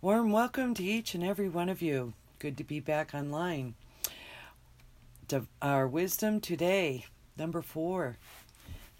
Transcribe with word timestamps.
Warm 0.00 0.30
welcome 0.30 0.74
to 0.74 0.84
each 0.84 1.16
and 1.16 1.24
every 1.24 1.48
one 1.48 1.68
of 1.68 1.82
you. 1.82 2.12
Good 2.38 2.56
to 2.58 2.62
be 2.62 2.78
back 2.78 3.12
online. 3.16 3.74
Our 5.60 5.88
wisdom 5.88 6.40
today, 6.40 7.06
number 7.36 7.62
four. 7.62 8.16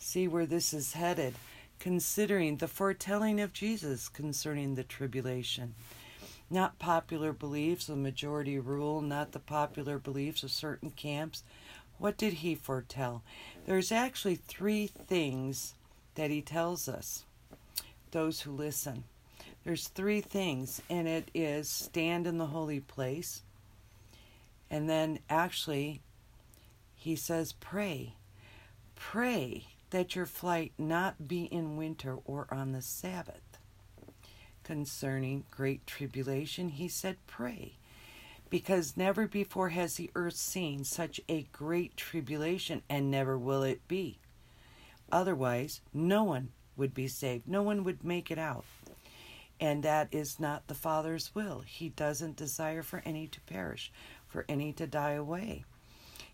See 0.01 0.27
where 0.27 0.45
this 0.45 0.75
is 0.75 0.95
headed, 0.95 1.37
considering 1.79 2.57
the 2.57 2.67
foretelling 2.67 3.41
of 3.41 3.53
Jesus 3.53 4.09
concerning 4.09 4.75
the 4.75 4.83
tribulation. 4.83 5.77
Not 6.51 6.81
popular 6.81 7.33
beliefs, 7.33 7.87
the 7.87 7.95
majority 7.95 8.59
rule, 8.59 9.01
not 9.01 9.31
the 9.31 9.39
popular 9.39 10.01
beliefs 10.01 10.43
of 10.43 10.51
certain 10.51 10.91
camps. 10.91 11.45
What 11.99 12.17
did 12.17 12.33
he 12.33 12.57
foretell? 12.57 13.23
There's 13.67 13.93
actually 13.93 14.35
three 14.35 14.89
things 14.89 15.75
that 16.17 16.33
he 16.33 16.43
tells 16.43 16.89
us, 16.89 17.25
those 18.11 18.41
who 18.41 18.51
listen. 18.51 19.05
There's 19.65 19.89
three 19.89 20.21
things, 20.21 20.81
and 20.89 21.07
it 21.07 21.31
is 21.35 21.69
stand 21.69 22.27
in 22.27 22.39
the 22.39 22.47
holy 22.47 22.81
place. 22.81 23.43
And 24.71 24.89
then 24.89 25.19
actually, 25.29 26.01
he 26.95 27.17
says, 27.17 27.53
pray. 27.53 28.15
Pray 28.95 29.67
that 29.91 30.17
your 30.17 30.27
flight 30.27 30.73
not 30.79 31.29
be 31.29 31.45
in 31.45 31.77
winter 31.77 32.17
or 32.25 32.47
on 32.51 32.73
the 32.73 32.83
Sabbath. 32.83 33.59
Concerning 34.65 35.45
great 35.51 35.87
tribulation, 35.87 36.71
he 36.71 36.89
said, 36.89 37.17
pray. 37.27 37.75
Because 38.51 38.97
never 38.97 39.27
before 39.27 39.71
has 39.71 39.95
the 39.95 40.11
earth 40.15 40.37
seen 40.37 40.85
such 40.85 41.21
a 41.29 41.47
great 41.53 41.97
tribulation, 41.97 42.83
and 42.89 43.11
never 43.11 43.37
will 43.39 43.63
it 43.63 43.87
be. 43.89 44.19
Otherwise, 45.13 45.81
no 45.93 46.25
one 46.25 46.51
would 46.77 46.95
be 46.95 47.09
saved. 47.09 47.49
No 47.49 47.63
one 47.63 47.85
would 47.85 48.05
make 48.05 48.31
it 48.31 48.39
out. 48.39 48.65
And 49.61 49.83
that 49.83 50.09
is 50.13 50.39
not 50.39 50.69
the 50.69 50.75
Father's 50.75 51.35
will. 51.35 51.63
He 51.67 51.89
doesn't 51.89 52.37
desire 52.37 52.83
for 52.83 53.03
any 53.05 53.27
to 53.27 53.41
perish, 53.43 53.91
for 54.27 54.45
any 54.49 54.73
to 54.75 54.87
die 54.87 55.13
away. 55.13 55.65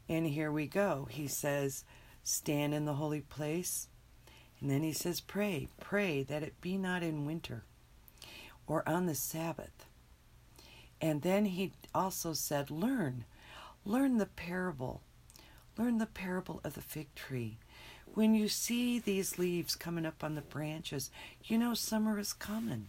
And 0.08 0.26
here 0.26 0.52
we 0.52 0.66
go. 0.66 1.08
He 1.10 1.26
says, 1.26 1.84
Stand 2.22 2.74
in 2.74 2.84
the 2.84 2.94
holy 2.94 3.20
place. 3.20 3.88
And 4.60 4.70
then 4.70 4.82
he 4.82 4.92
says, 4.92 5.20
Pray, 5.20 5.68
pray 5.80 6.22
that 6.24 6.42
it 6.42 6.60
be 6.60 6.76
not 6.76 7.02
in 7.02 7.26
winter 7.26 7.64
or 8.66 8.86
on 8.88 9.06
the 9.06 9.14
Sabbath. 9.14 9.86
And 11.00 11.22
then 11.22 11.44
he 11.46 11.72
also 11.94 12.32
said, 12.32 12.70
Learn, 12.70 13.24
learn 13.84 14.18
the 14.18 14.26
parable. 14.26 15.02
Learn 15.76 15.98
the 15.98 16.06
parable 16.06 16.60
of 16.64 16.74
the 16.74 16.80
fig 16.80 17.14
tree. 17.14 17.58
When 18.14 18.34
you 18.34 18.48
see 18.48 18.98
these 18.98 19.38
leaves 19.38 19.74
coming 19.74 20.06
up 20.06 20.22
on 20.22 20.34
the 20.34 20.40
branches, 20.40 21.10
you 21.44 21.58
know 21.58 21.74
summer 21.74 22.18
is 22.18 22.32
coming. 22.32 22.88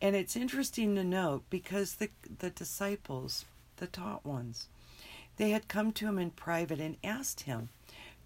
And 0.00 0.16
it's 0.16 0.36
interesting 0.36 0.94
to 0.94 1.04
note 1.04 1.44
because 1.50 1.94
the, 1.96 2.08
the 2.38 2.50
disciples, 2.50 3.44
the 3.76 3.86
taught 3.86 4.24
ones, 4.24 4.68
they 5.36 5.50
had 5.50 5.68
come 5.68 5.92
to 5.92 6.06
him 6.06 6.18
in 6.18 6.30
private 6.30 6.80
and 6.80 6.96
asked 7.04 7.42
him 7.42 7.68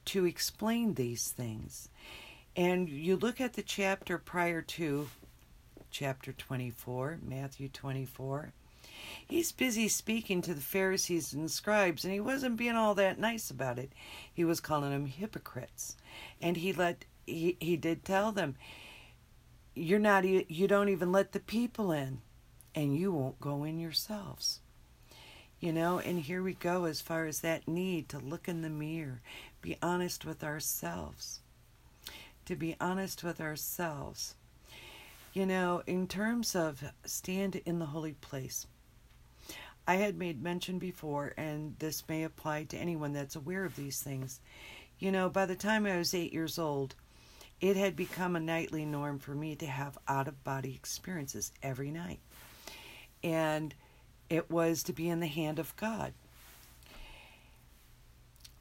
to 0.07 0.25
explain 0.25 0.95
these 0.95 1.31
things. 1.31 1.89
And 2.57 2.89
you 2.89 3.17
look 3.17 3.41
at 3.41 3.55
the 3.55 3.63
chapter 3.63 4.19
prior 4.19 4.63
to 4.63 5.09
chapter 5.91 6.33
24, 6.33 7.19
Matthew 7.23 7.69
24. 7.69 8.53
He's 9.27 9.53
busy 9.53 9.89
speaking 9.89 10.43
to 10.43 10.55
the 10.55 10.61
Pharisees 10.61 11.33
and 11.33 11.51
scribes, 11.51 12.05
and 12.05 12.13
he 12.13 12.21
wasn't 12.21 12.57
being 12.57 12.77
all 12.77 12.95
that 12.95 13.19
nice 13.19 13.51
about 13.51 13.79
it. 13.79 13.93
He 14.33 14.45
was 14.45 14.61
calling 14.61 14.91
them 14.91 15.07
hypocrites. 15.07 15.97
And 16.41 16.57
he 16.57 16.73
let 16.73 17.05
he, 17.27 17.57
he 17.61 17.77
did 17.77 18.05
tell 18.05 18.33
them, 18.33 18.57
you're 19.75 19.99
not 19.99 20.25
you 20.25 20.69
don't 20.69 20.89
even 20.89 21.11
let 21.11 21.33
the 21.33 21.41
people 21.41 21.91
in 21.91 22.21
and 22.75 22.97
you 22.97 23.13
won't 23.13 23.41
go 23.41 23.65
in 23.65 23.79
yourselves. 23.79 24.61
You 25.59 25.73
know 25.73 25.99
and 25.99 26.21
here 26.21 26.43
we 26.43 26.55
go 26.55 26.85
as 26.85 27.01
far 27.01 27.27
as 27.27 27.41
that 27.41 27.67
need 27.67 28.09
to 28.11 28.19
look 28.19 28.49
in 28.49 28.63
the 28.63 28.71
mirror 28.71 29.21
be 29.61 29.77
honest 29.83 30.25
with 30.25 30.45
ourselves. 30.45 31.41
To 32.47 32.55
be 32.55 32.77
honest 32.81 33.25
with 33.25 33.41
ourselves. 33.41 34.35
You 35.33 35.47
know 35.47 35.83
in 35.87 36.07
terms 36.07 36.55
of 36.55 36.85
stand 37.05 37.57
in 37.65 37.79
the 37.79 37.87
holy 37.87 38.13
place 38.13 38.67
i 39.87 39.97
had 39.97 40.17
made 40.17 40.43
mention 40.43 40.79
before 40.79 41.35
and 41.37 41.75
this 41.79 42.09
may 42.09 42.23
apply 42.23 42.65
to 42.65 42.79
anyone 42.79 43.13
that's 43.13 43.37
aware 43.37 43.65
of 43.65 43.77
these 43.77 44.01
things. 44.01 44.41
You 44.99 45.11
know 45.11 45.29
by 45.29 45.47
the 45.47 45.57
time 45.57 45.87
i 45.87 45.99
was 45.99 46.15
8 46.15 46.33
years 46.33 46.59
old 46.59 46.95
it 47.65 47.77
had 47.77 47.97
become 47.97 48.37
a 48.37 48.41
nightly 48.41 48.85
norm 48.85 49.19
for 49.19 49.35
me 49.35 49.57
to 49.57 49.65
have 49.65 49.97
out 50.07 50.29
of 50.29 50.45
body 50.45 50.75
experiences 50.75 51.51
every 51.63 51.91
night. 51.91 52.21
And 53.23 53.75
it 54.29 54.51
was 54.51 54.83
to 54.83 54.93
be 54.93 55.09
in 55.09 55.21
the 55.21 55.27
hand 55.27 55.59
of 55.59 55.75
God 55.77 56.13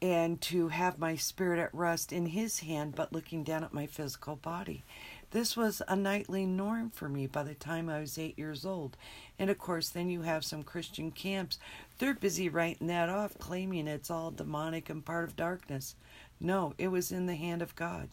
and 0.01 0.39
to 0.39 0.69
have 0.69 0.99
my 0.99 1.17
spirit 1.17 1.59
at 1.59 1.75
rest 1.75 2.13
in 2.13 2.27
His 2.27 2.61
hand, 2.61 2.95
but 2.95 3.11
looking 3.11 3.43
down 3.43 3.65
at 3.65 3.73
my 3.73 3.87
physical 3.87 4.37
body. 4.37 4.83
This 5.31 5.57
was 5.57 5.81
a 5.85 5.97
nightly 5.97 6.45
norm 6.45 6.89
for 6.89 7.09
me 7.09 7.27
by 7.27 7.43
the 7.43 7.55
time 7.55 7.89
I 7.89 7.99
was 7.99 8.17
eight 8.17 8.39
years 8.39 8.65
old. 8.65 8.95
And 9.37 9.49
of 9.49 9.57
course, 9.57 9.89
then 9.89 10.09
you 10.09 10.21
have 10.21 10.45
some 10.45 10.63
Christian 10.63 11.11
camps. 11.11 11.57
They're 11.97 12.13
busy 12.13 12.47
writing 12.47 12.87
that 12.87 13.09
off, 13.09 13.37
claiming 13.37 13.87
it's 13.87 14.09
all 14.09 14.31
demonic 14.31 14.89
and 14.89 15.03
part 15.03 15.25
of 15.25 15.35
darkness. 15.35 15.95
No, 16.43 16.73
it 16.77 16.89
was 16.89 17.11
in 17.11 17.25
the 17.25 17.35
hand 17.35 17.61
of 17.61 17.75
God. 17.75 18.09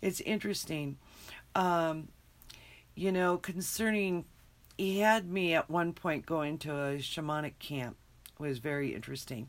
It's 0.00 0.20
interesting. 0.20 0.96
Um, 1.56 2.08
you 2.94 3.10
know, 3.10 3.36
concerning, 3.36 4.24
he 4.78 5.00
had 5.00 5.28
me 5.28 5.54
at 5.54 5.68
one 5.68 5.92
point 5.92 6.24
going 6.24 6.58
to 6.58 6.70
a 6.70 6.96
shamanic 6.98 7.58
camp. 7.58 7.96
It 8.38 8.42
was 8.42 8.58
very 8.58 8.94
interesting. 8.94 9.48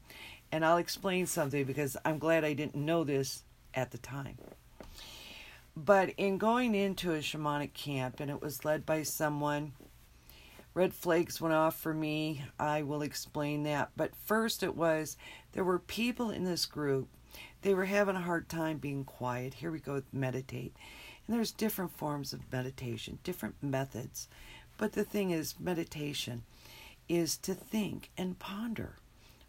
And 0.51 0.65
I'll 0.65 0.77
explain 0.77 1.27
something 1.27 1.65
because 1.65 1.95
I'm 2.03 2.17
glad 2.17 2.43
I 2.43 2.53
didn't 2.53 2.75
know 2.75 3.03
this 3.03 3.43
at 3.75 3.91
the 3.91 3.99
time. 3.99 4.37
But 5.77 6.11
in 6.17 6.39
going 6.39 6.73
into 6.73 7.13
a 7.13 7.19
shamanic 7.19 7.73
camp, 7.73 8.19
and 8.19 8.31
it 8.31 8.41
was 8.41 8.65
led 8.65 8.87
by 8.87 9.03
someone, 9.03 9.73
red 10.73 10.95
flags 10.95 11.39
went 11.39 11.53
off 11.53 11.79
for 11.79 11.93
me. 11.93 12.43
I 12.57 12.81
will 12.81 13.03
explain 13.03 13.63
that. 13.63 13.91
But 13.95 14.15
first, 14.15 14.63
it 14.63 14.75
was 14.75 15.15
there 15.51 15.63
were 15.63 15.79
people 15.79 16.31
in 16.31 16.43
this 16.43 16.65
group 16.65 17.07
they 17.65 17.73
were 17.73 17.85
having 17.85 18.15
a 18.15 18.21
hard 18.21 18.47
time 18.47 18.77
being 18.77 19.03
quiet. 19.03 19.55
Here 19.55 19.71
we 19.71 19.79
go 19.79 19.95
with 19.95 20.13
meditate. 20.13 20.75
And 21.25 21.35
there's 21.35 21.51
different 21.51 21.97
forms 21.97 22.31
of 22.31 22.51
meditation, 22.53 23.17
different 23.23 23.55
methods. 23.59 24.27
But 24.77 24.93
the 24.93 25.03
thing 25.03 25.31
is, 25.31 25.59
meditation 25.59 26.43
is 27.09 27.37
to 27.37 27.55
think 27.55 28.11
and 28.19 28.37
ponder. 28.37 28.97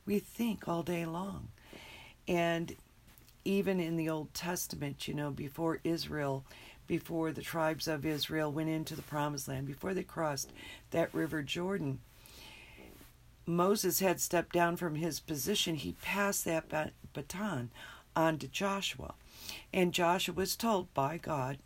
We 0.07 0.19
think 0.19 0.67
all 0.67 0.83
day 0.83 1.05
long. 1.05 1.49
And 2.27 2.75
even 3.45 3.81
in 3.81 3.97
the 3.97 4.09
Old 4.09 4.33
Testament, 4.33 5.07
you 5.07 5.13
know, 5.13 5.31
before 5.31 5.81
Israel, 5.85 6.43
before 6.87 7.33
the 7.33 7.43
tribes 7.43 7.87
of 7.87 8.07
Israel 8.07 8.51
went 8.51 8.71
into 8.71 8.97
the 8.97 9.03
promised 9.03 9.47
land, 9.47 9.67
before 9.67 9.93
they 9.93 10.03
crossed 10.03 10.53
that 10.91 11.13
river 11.13 11.43
Jordan, 11.43 11.99
Moses 13.45 14.01
had 14.01 14.23
stepped 14.23 14.55
down 14.55 14.77
from 14.77 14.95
his 14.95 15.21
position. 15.21 15.75
He 15.75 15.97
passed 16.01 16.47
that 16.47 16.71
baton 17.13 17.71
on 18.17 18.39
to 18.39 18.49
Joshua. 18.49 19.15
And 19.73 19.93
Joshua 19.93 20.35
was 20.35 20.57
told 20.57 20.93
by 20.95 21.19
God 21.19 21.59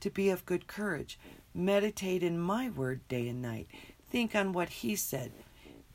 to 0.00 0.08
be 0.08 0.30
of 0.30 0.46
good 0.46 0.66
courage. 0.66 1.18
Meditate 1.54 2.22
in 2.22 2.38
my 2.38 2.70
word 2.70 3.06
day 3.08 3.28
and 3.28 3.42
night. 3.42 3.66
Think 4.10 4.34
on 4.34 4.52
what 4.52 4.68
he 4.68 4.96
said 4.96 5.32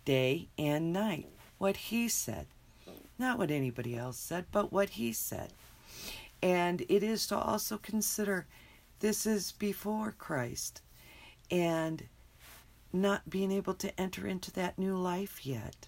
day 0.06 0.50
and 0.58 0.92
night. 0.92 1.28
What 1.58 1.78
he 1.78 2.10
said. 2.10 2.48
Not 3.18 3.38
what 3.38 3.52
anybody 3.52 3.96
else 3.96 4.18
said, 4.18 4.46
but 4.52 4.74
what 4.74 4.90
he 4.90 5.14
said. 5.14 5.54
And 6.42 6.82
it 6.90 7.04
is 7.04 7.28
to 7.28 7.38
also 7.38 7.78
consider 7.78 8.48
this 9.00 9.26
is 9.26 9.52
before 9.54 10.14
Christ 10.18 10.82
and 11.50 12.04
not 12.94 13.30
being 13.30 13.52
able 13.52 13.74
to 13.76 14.00
enter 14.00 14.28
into 14.28 14.52
that 14.52 14.78
new 14.78 14.96
life 14.96 15.46
yet. 15.46 15.88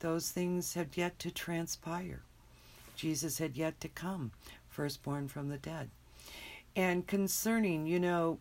Those 0.00 0.30
things 0.30 0.74
have 0.74 0.96
yet 0.96 1.18
to 1.20 1.30
transpire. 1.30 2.22
Jesus 2.96 3.38
had 3.38 3.56
yet 3.56 3.80
to 3.80 3.88
come, 3.88 4.32
firstborn 4.68 5.28
from 5.28 5.48
the 5.48 5.58
dead. 5.58 5.90
And 6.74 7.06
concerning, 7.06 7.86
you 7.86 8.00
know, 8.00 8.38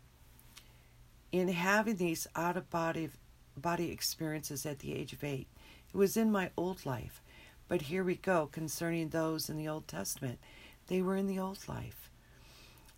in 1.32 1.48
having 1.50 1.98
these 1.98 2.28
out 2.36 2.58
of 2.58 2.70
body 2.70 3.10
body 3.58 3.92
experiences 3.92 4.66
at 4.66 4.80
the 4.80 4.94
age 4.94 5.14
of 5.14 5.24
eight, 5.24 5.48
it 5.94 5.98
was 5.98 6.18
in 6.18 6.32
my 6.32 6.50
old 6.58 6.86
life. 6.86 7.22
But 7.68 7.84
here 7.84 8.04
we 8.04 8.16
go 8.16 8.48
concerning 8.52 9.10
those 9.10 9.50
in 9.50 9.58
the 9.58 9.68
Old 9.68 9.88
Testament. 9.88 10.40
They 10.88 11.02
were 11.02 11.16
in 11.16 11.28
the 11.28 11.40
old 11.40 11.68
life. 11.68 12.10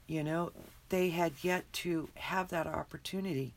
You 0.07 0.23
know, 0.23 0.51
they 0.89 1.09
had 1.09 1.33
yet 1.41 1.71
to 1.73 2.09
have 2.15 2.49
that 2.49 2.67
opportunity. 2.67 3.53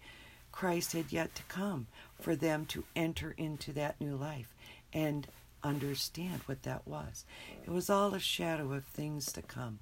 Christ 0.53 0.93
had 0.93 1.12
yet 1.12 1.35
to 1.37 1.43
come 1.44 1.87
for 2.20 2.37
them 2.37 2.67
to 2.67 2.85
enter 2.94 3.35
into 3.37 3.73
that 3.73 4.00
new 4.00 4.17
life. 4.17 4.55
And 4.93 5.26
understand 5.62 6.43
what 6.47 6.62
that 6.65 6.87
was. 6.87 7.25
It 7.65 7.71
was 7.71 7.91
all 7.91 8.15
a 8.15 8.21
shadow 8.21 8.73
of 8.73 8.85
things 8.85 9.33
to 9.33 9.43
come, 9.43 9.79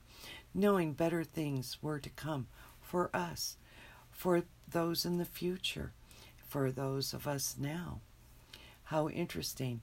knowing 0.54 0.92
better 0.92 1.24
things 1.24 1.78
were 1.82 1.98
to 2.00 2.10
come 2.10 2.46
for 2.80 3.10
us, 3.14 3.56
for 4.10 4.42
those 4.70 5.04
in 5.04 5.18
the 5.18 5.24
future. 5.24 5.92
for 6.46 6.72
those 6.72 7.12
of 7.12 7.26
us 7.26 7.56
now. 7.58 8.00
How 8.84 9.08
interesting. 9.08 9.82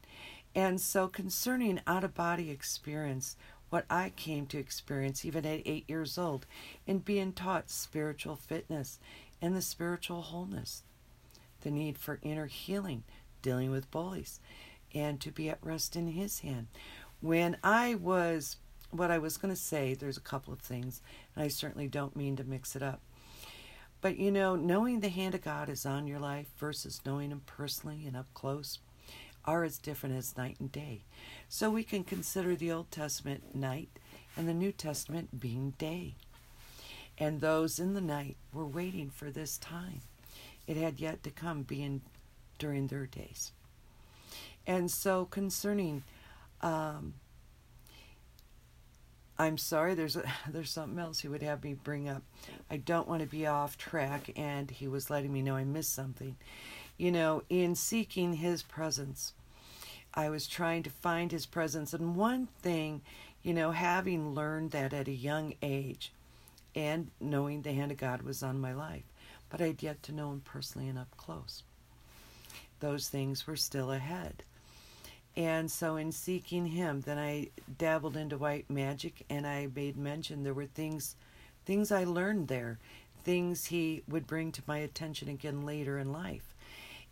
And 0.56 0.82
so, 0.82 1.08
concerning 1.08 1.80
out 1.86 2.04
of 2.04 2.16
body 2.16 2.50
experience, 2.50 3.36
what 3.70 3.86
I 3.90 4.12
came 4.16 4.46
to 4.48 4.58
experience 4.58 5.26
even 5.26 5.46
at 5.46 5.62
eight 5.66 5.86
years 5.88 6.18
old 6.18 6.46
in 6.88 7.00
being 7.00 7.34
taught 7.34 7.70
spiritual 7.70 8.36
fitness 8.36 9.00
and 9.42 9.56
the 9.56 9.62
spiritual 9.62 10.22
wholeness, 10.22 10.84
the 11.62 11.72
need 11.72 11.98
for 11.98 12.20
inner 12.22 12.46
healing, 12.48 13.04
dealing 13.42 13.70
with 13.72 13.92
bullies, 13.92 14.40
and 14.96 15.20
to 15.22 15.32
be 15.32 15.50
at 15.50 15.60
rest 15.62 15.96
in 15.96 16.08
His 16.08 16.40
hand. 16.40 16.68
When 17.22 17.58
I 17.64 17.96
was, 17.96 18.58
what 18.90 19.12
I 19.12 19.20
was 19.20 19.38
going 19.38 19.54
to 19.54 19.60
say, 19.60 19.94
there's 19.94 20.18
a 20.18 20.22
couple 20.22 20.54
of 20.54 20.62
things, 20.62 21.02
and 21.36 21.44
I 21.44 21.50
certainly 21.50 21.88
don't 21.88 22.16
mean 22.16 22.38
to 22.38 22.44
mix 22.44 22.76
it 22.76 22.82
up. 22.82 23.02
But 24.02 24.18
you 24.18 24.32
know, 24.32 24.56
knowing 24.56 25.02
the 25.02 25.10
hand 25.10 25.36
of 25.36 25.44
God 25.44 25.70
is 25.70 25.86
on 25.86 26.08
your 26.08 26.20
life 26.20 26.48
versus 26.58 27.02
knowing 27.06 27.32
Him 27.32 27.42
personally 27.46 28.04
and 28.08 28.16
up 28.16 28.34
close 28.34 28.80
are 29.46 29.64
as 29.64 29.78
different 29.78 30.16
as 30.16 30.38
night 30.38 30.58
and 30.60 30.72
day. 30.72 31.04
So 31.50 31.70
we 31.70 31.84
can 31.84 32.04
consider 32.04 32.56
the 32.56 32.72
Old 32.72 32.92
Testament 32.92 33.56
night 33.56 33.90
and 34.36 34.48
the 34.48 34.54
New 34.54 34.72
Testament 34.72 35.40
being 35.40 35.74
day. 35.78 36.16
And 37.18 37.40
those 37.40 37.80
in 37.80 37.94
the 37.94 38.02
night 38.02 38.38
were 38.54 38.66
waiting 38.66 39.10
for 39.10 39.30
this 39.32 39.58
time. 39.58 40.02
It 40.68 40.78
had 40.78 41.00
yet 41.00 41.24
to 41.24 41.30
come, 41.30 41.64
being 41.64 42.02
during 42.58 42.88
their 42.88 43.06
days. 43.06 43.52
And 44.68 44.90
so, 44.90 45.26
concerning, 45.26 46.04
um, 46.62 47.14
I'm 49.38 49.58
sorry, 49.58 49.94
there's 49.94 50.16
a, 50.16 50.24
there's 50.50 50.72
something 50.72 51.00
else 51.00 51.20
he 51.20 51.28
would 51.28 51.44
have 51.44 51.64
me 51.64 51.74
bring 51.74 52.10
up. 52.10 52.24
I 52.70 52.78
don't 52.78 53.08
want 53.08 53.22
to 53.22 53.28
be 53.28 53.46
off 53.46 53.78
track, 53.78 54.32
and 54.36 54.72
he 54.72 54.88
was 54.88 55.10
letting 55.10 55.32
me 55.32 55.42
know 55.42 55.56
I 55.56 55.64
missed 55.64 55.94
something. 55.94 56.36
You 56.98 57.12
know, 57.12 57.44
in 57.50 57.76
seeking 57.76 58.36
his 58.36 58.64
presence, 58.64 59.34
I 60.14 60.30
was 60.30 60.48
trying 60.48 60.84
to 60.84 60.90
find 60.90 61.32
his 61.32 61.46
presence. 61.46 61.94
And 61.94 62.16
one 62.16 62.48
thing, 62.62 63.02
you 63.44 63.54
know, 63.54 63.72
having 63.72 64.34
learned 64.34 64.72
that 64.72 64.94
at 64.94 65.10
a 65.10 65.14
young 65.14 65.56
age 65.62 66.14
and 66.74 67.12
knowing 67.20 67.62
the 67.62 67.74
hand 67.74 67.92
of 67.92 67.98
God 67.98 68.22
was 68.22 68.42
on 68.42 68.60
my 68.60 68.74
life, 68.74 69.04
but 69.50 69.62
I'd 69.62 69.84
yet 69.84 70.02
to 70.04 70.14
know 70.14 70.32
him 70.32 70.42
personally 70.44 70.88
and 70.88 70.98
up 70.98 71.16
close. 71.18 71.64
Those 72.80 73.10
things 73.10 73.48
were 73.48 73.56
still 73.56 73.92
ahead. 73.92 74.44
And 75.38 75.70
so, 75.70 75.98
in 75.98 76.12
seeking 76.12 76.68
him, 76.68 77.02
then 77.02 77.18
I 77.18 77.50
dabbled 77.78 78.16
into 78.16 78.38
white 78.38 78.70
magic 78.70 79.26
and 79.30 79.46
I 79.46 79.68
made 79.76 79.98
mention 79.98 80.44
there 80.44 80.54
were 80.54 80.66
things, 80.66 81.16
things 81.66 81.92
I 81.92 82.06
learned 82.06 82.48
there, 82.48 82.80
things 83.24 83.66
he 83.66 84.04
would 84.08 84.28
bring 84.28 84.54
to 84.54 84.64
my 84.66 84.78
attention 84.78 85.28
again 85.28 85.66
later 85.66 85.98
in 85.98 86.14
life. 86.14 86.56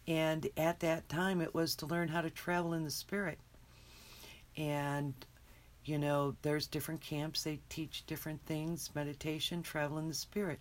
And 0.08 0.48
at 0.56 0.80
that 0.82 1.10
time, 1.10 1.42
it 1.42 1.54
was 1.54 1.76
to 1.76 1.86
learn 1.86 2.10
how 2.10 2.22
to 2.22 2.30
travel 2.30 2.74
in 2.74 2.84
the 2.84 2.92
spirit. 2.92 3.40
And, 4.56 5.14
you 5.84 5.98
know, 5.98 6.36
there's 6.44 6.68
different 6.68 7.02
camps, 7.02 7.44
they 7.44 7.60
teach 7.68 8.06
different 8.06 8.46
things 8.46 8.90
meditation, 8.96 9.64
travel 9.64 9.98
in 9.98 10.08
the 10.08 10.14
spirit. 10.14 10.60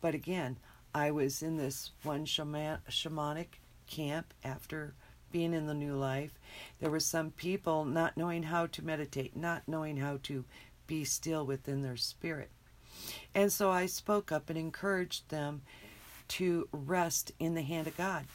But 0.00 0.14
again, 0.14 0.58
I 0.94 1.10
was 1.10 1.42
in 1.42 1.56
this 1.56 1.90
one 2.02 2.24
shaman, 2.24 2.78
shamanic 2.88 3.58
camp 3.94 4.34
after 4.42 4.94
being 5.30 5.54
in 5.54 5.66
the 5.66 5.74
new 5.74 5.94
life. 5.94 6.38
There 6.80 6.90
were 6.90 7.00
some 7.00 7.30
people 7.30 7.84
not 7.84 8.16
knowing 8.16 8.44
how 8.44 8.66
to 8.66 8.84
meditate, 8.84 9.36
not 9.36 9.62
knowing 9.66 9.96
how 9.98 10.18
to 10.24 10.44
be 10.86 11.04
still 11.04 11.46
within 11.46 11.82
their 11.82 11.96
spirit. 11.96 12.50
And 13.34 13.52
so 13.52 13.70
I 13.70 13.86
spoke 13.86 14.32
up 14.32 14.48
and 14.48 14.58
encouraged 14.58 15.28
them 15.28 15.62
to 16.28 16.68
rest 16.72 17.32
in 17.38 17.54
the 17.54 17.62
hand 17.62 17.86
of 17.86 17.96
God. 17.96 18.26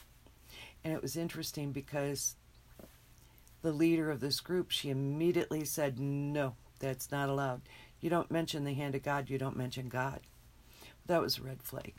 And 0.84 0.92
it 0.94 1.02
was 1.02 1.16
interesting 1.16 1.72
because 1.72 2.36
the 3.62 3.72
leader 3.72 4.10
of 4.10 4.20
this 4.20 4.40
group, 4.40 4.70
she 4.70 4.90
immediately 4.90 5.64
said, 5.64 5.98
No, 5.98 6.54
that's 6.78 7.10
not 7.10 7.28
allowed. 7.28 7.60
You 8.00 8.08
don't 8.08 8.30
mention 8.30 8.64
the 8.64 8.74
hand 8.74 8.94
of 8.94 9.02
God, 9.02 9.28
you 9.28 9.38
don't 9.38 9.56
mention 9.56 9.88
God. 9.88 10.20
That 11.06 11.20
was 11.20 11.38
a 11.38 11.42
red 11.42 11.62
flag. 11.62 11.94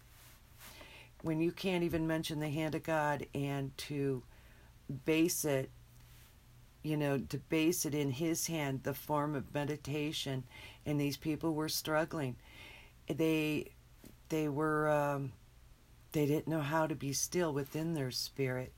When 1.22 1.40
you 1.40 1.52
can't 1.52 1.84
even 1.84 2.08
mention 2.08 2.40
the 2.40 2.50
hand 2.50 2.76
of 2.76 2.84
God 2.84 3.26
and 3.34 3.76
to 3.80 4.24
base 5.06 5.46
it, 5.46 5.70
you 6.84 6.98
know, 6.98 7.20
to 7.20 7.38
base 7.38 7.86
it 7.86 7.94
in 7.94 8.12
His 8.12 8.48
hand, 8.48 8.82
the 8.84 8.94
form 8.94 9.36
of 9.36 9.54
meditation, 9.54 10.44
and 10.86 11.00
these 11.00 11.18
people 11.18 11.54
were 11.54 11.70
struggling. 11.70 12.36
They, 13.08 13.72
they 14.30 14.50
were 14.50 14.90
um, 14.90 15.34
they 16.12 16.26
didn't 16.26 16.48
know 16.48 16.62
how 16.62 16.88
to 16.88 16.96
be 16.96 17.14
still 17.14 17.54
within 17.54 17.94
their 17.94 18.12
spirit 18.12 18.74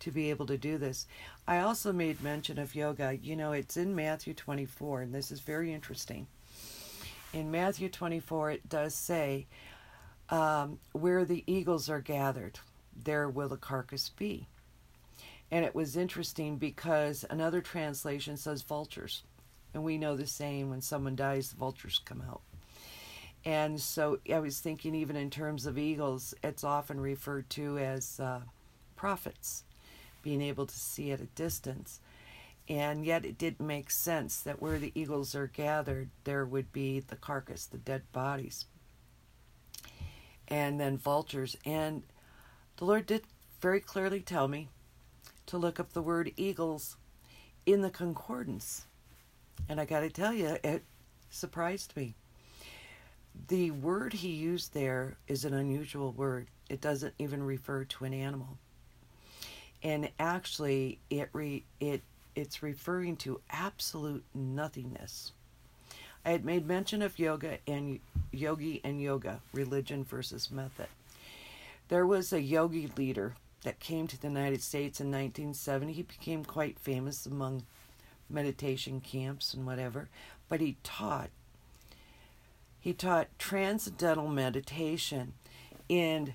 to 0.00 0.10
be 0.10 0.30
able 0.30 0.46
to 0.46 0.56
do 0.56 0.78
this. 0.78 1.06
I 1.46 1.58
also 1.58 1.92
made 1.92 2.22
mention 2.22 2.58
of 2.58 2.74
yoga. 2.74 3.18
You 3.22 3.36
know, 3.36 3.52
it's 3.52 3.76
in 3.76 3.94
Matthew 3.94 4.32
24, 4.32 5.02
and 5.02 5.14
this 5.14 5.30
is 5.30 5.40
very 5.40 5.72
interesting. 5.72 6.26
In 7.32 7.50
Matthew 7.50 7.88
24, 7.88 8.52
it 8.52 8.68
does 8.68 8.94
say, 8.94 9.46
um, 10.30 10.78
Where 10.92 11.24
the 11.24 11.44
eagles 11.46 11.88
are 11.90 12.00
gathered, 12.00 12.58
there 12.96 13.28
will 13.28 13.48
the 13.48 13.56
carcass 13.56 14.08
be. 14.08 14.46
And 15.50 15.64
it 15.64 15.74
was 15.74 15.96
interesting 15.96 16.56
because 16.56 17.24
another 17.28 17.60
translation 17.60 18.36
says 18.36 18.62
vultures. 18.62 19.22
And 19.74 19.82
we 19.82 19.98
know 19.98 20.16
the 20.16 20.26
saying 20.26 20.70
when 20.70 20.80
someone 20.80 21.16
dies, 21.16 21.50
the 21.50 21.56
vultures 21.56 22.00
come 22.04 22.22
out. 22.28 22.42
And 23.44 23.80
so 23.80 24.18
I 24.32 24.38
was 24.38 24.60
thinking, 24.60 24.94
even 24.94 25.16
in 25.16 25.30
terms 25.30 25.66
of 25.66 25.78
eagles, 25.78 26.34
it's 26.44 26.64
often 26.64 27.00
referred 27.00 27.48
to 27.50 27.78
as 27.78 28.20
uh, 28.20 28.40
prophets, 28.96 29.64
being 30.22 30.42
able 30.42 30.66
to 30.66 30.78
see 30.78 31.10
at 31.10 31.20
a 31.20 31.26
distance. 31.26 32.00
And 32.68 33.04
yet 33.04 33.24
it 33.24 33.38
did 33.38 33.58
make 33.58 33.90
sense 33.90 34.40
that 34.42 34.60
where 34.60 34.78
the 34.78 34.92
eagles 34.94 35.34
are 35.34 35.46
gathered, 35.48 36.10
there 36.24 36.44
would 36.44 36.72
be 36.72 37.00
the 37.00 37.16
carcass, 37.16 37.66
the 37.66 37.78
dead 37.78 38.02
bodies, 38.12 38.66
and 40.50 40.80
then 40.80 40.98
vultures. 40.98 41.56
And 41.64 42.02
the 42.76 42.84
Lord 42.84 43.06
did 43.06 43.22
very 43.60 43.80
clearly 43.80 44.20
tell 44.20 44.48
me 44.48 44.68
to 45.46 45.58
look 45.58 45.80
up 45.80 45.92
the 45.92 46.02
word 46.02 46.32
eagles 46.36 46.96
in 47.66 47.82
the 47.82 47.90
concordance. 47.90 48.86
And 49.68 49.80
I 49.80 49.84
got 49.84 50.00
to 50.00 50.10
tell 50.10 50.32
you, 50.32 50.56
it 50.62 50.82
surprised 51.30 51.96
me 51.96 52.14
the 53.48 53.70
word 53.70 54.12
he 54.12 54.30
used 54.30 54.74
there 54.74 55.16
is 55.28 55.44
an 55.44 55.54
unusual 55.54 56.12
word. 56.12 56.48
It 56.68 56.80
doesn't 56.80 57.14
even 57.18 57.42
refer 57.42 57.84
to 57.84 58.04
an 58.04 58.14
animal. 58.14 58.58
And 59.82 60.10
actually 60.18 61.00
it 61.08 61.30
re, 61.32 61.64
it 61.80 62.02
it's 62.34 62.62
referring 62.62 63.16
to 63.16 63.40
absolute 63.50 64.24
nothingness. 64.34 65.32
I 66.24 66.30
had 66.30 66.44
made 66.44 66.66
mention 66.66 67.02
of 67.02 67.18
yoga 67.18 67.58
and 67.66 68.00
yogi 68.30 68.80
and 68.84 69.00
yoga, 69.00 69.40
religion 69.52 70.04
versus 70.04 70.50
method. 70.50 70.88
There 71.88 72.06
was 72.06 72.32
a 72.32 72.40
yogi 72.40 72.90
leader 72.96 73.34
that 73.64 73.80
came 73.80 74.06
to 74.06 74.20
the 74.20 74.28
United 74.28 74.62
States 74.62 75.00
in 75.00 75.08
1970. 75.08 75.92
He 75.92 76.02
became 76.02 76.44
quite 76.44 76.78
famous 76.78 77.26
among 77.26 77.64
meditation 78.28 79.00
camps 79.00 79.54
and 79.54 79.66
whatever, 79.66 80.08
but 80.48 80.60
he 80.60 80.76
taught 80.82 81.30
he 82.80 82.94
taught 82.94 83.28
transcendental 83.38 84.28
meditation 84.28 85.34
in 85.88 86.34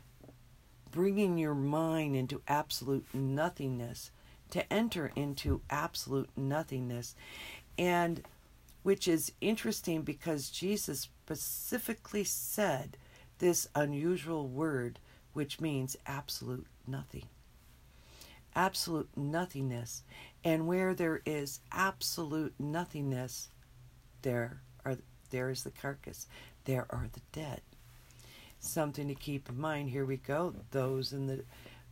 bringing 0.92 1.38
your 1.38 1.56
mind 1.56 2.16
into 2.16 2.42
absolute 2.48 3.06
nothingness, 3.14 4.12
to 4.52 4.72
enter 4.72 5.12
into 5.16 5.62
absolute 5.70 6.30
nothingness. 6.38 7.16
And 7.78 8.22
which 8.86 9.08
is 9.08 9.32
interesting 9.42 10.04
because 10.04 10.52
Jesus 10.52 11.00
specifically 11.00 12.24
said 12.24 12.98
this 13.40 13.68
unusual 13.74 14.48
word, 14.48 15.00
which 15.34 15.60
means 15.60 15.98
absolute 16.06 16.68
nothing. 16.86 17.26
Absolute 18.56 19.10
nothingness. 19.16 20.04
And 20.44 20.68
where 20.68 20.94
there 20.94 21.24
is 21.26 21.62
absolute 21.72 22.54
nothingness, 22.60 23.50
there 24.22 24.62
are 24.86 24.98
there 25.32 25.50
is 25.50 25.64
the 25.64 25.72
carcass. 25.72 26.28
There 26.66 26.86
are 26.92 27.08
the 27.12 27.22
dead. 27.32 27.62
Something 28.60 29.08
to 29.08 29.16
keep 29.16 29.50
in 29.50 29.60
mind. 29.60 29.90
Here 29.90 30.06
we 30.06 30.18
go. 30.18 30.54
Those 30.70 31.12
in 31.12 31.26
the 31.26 31.44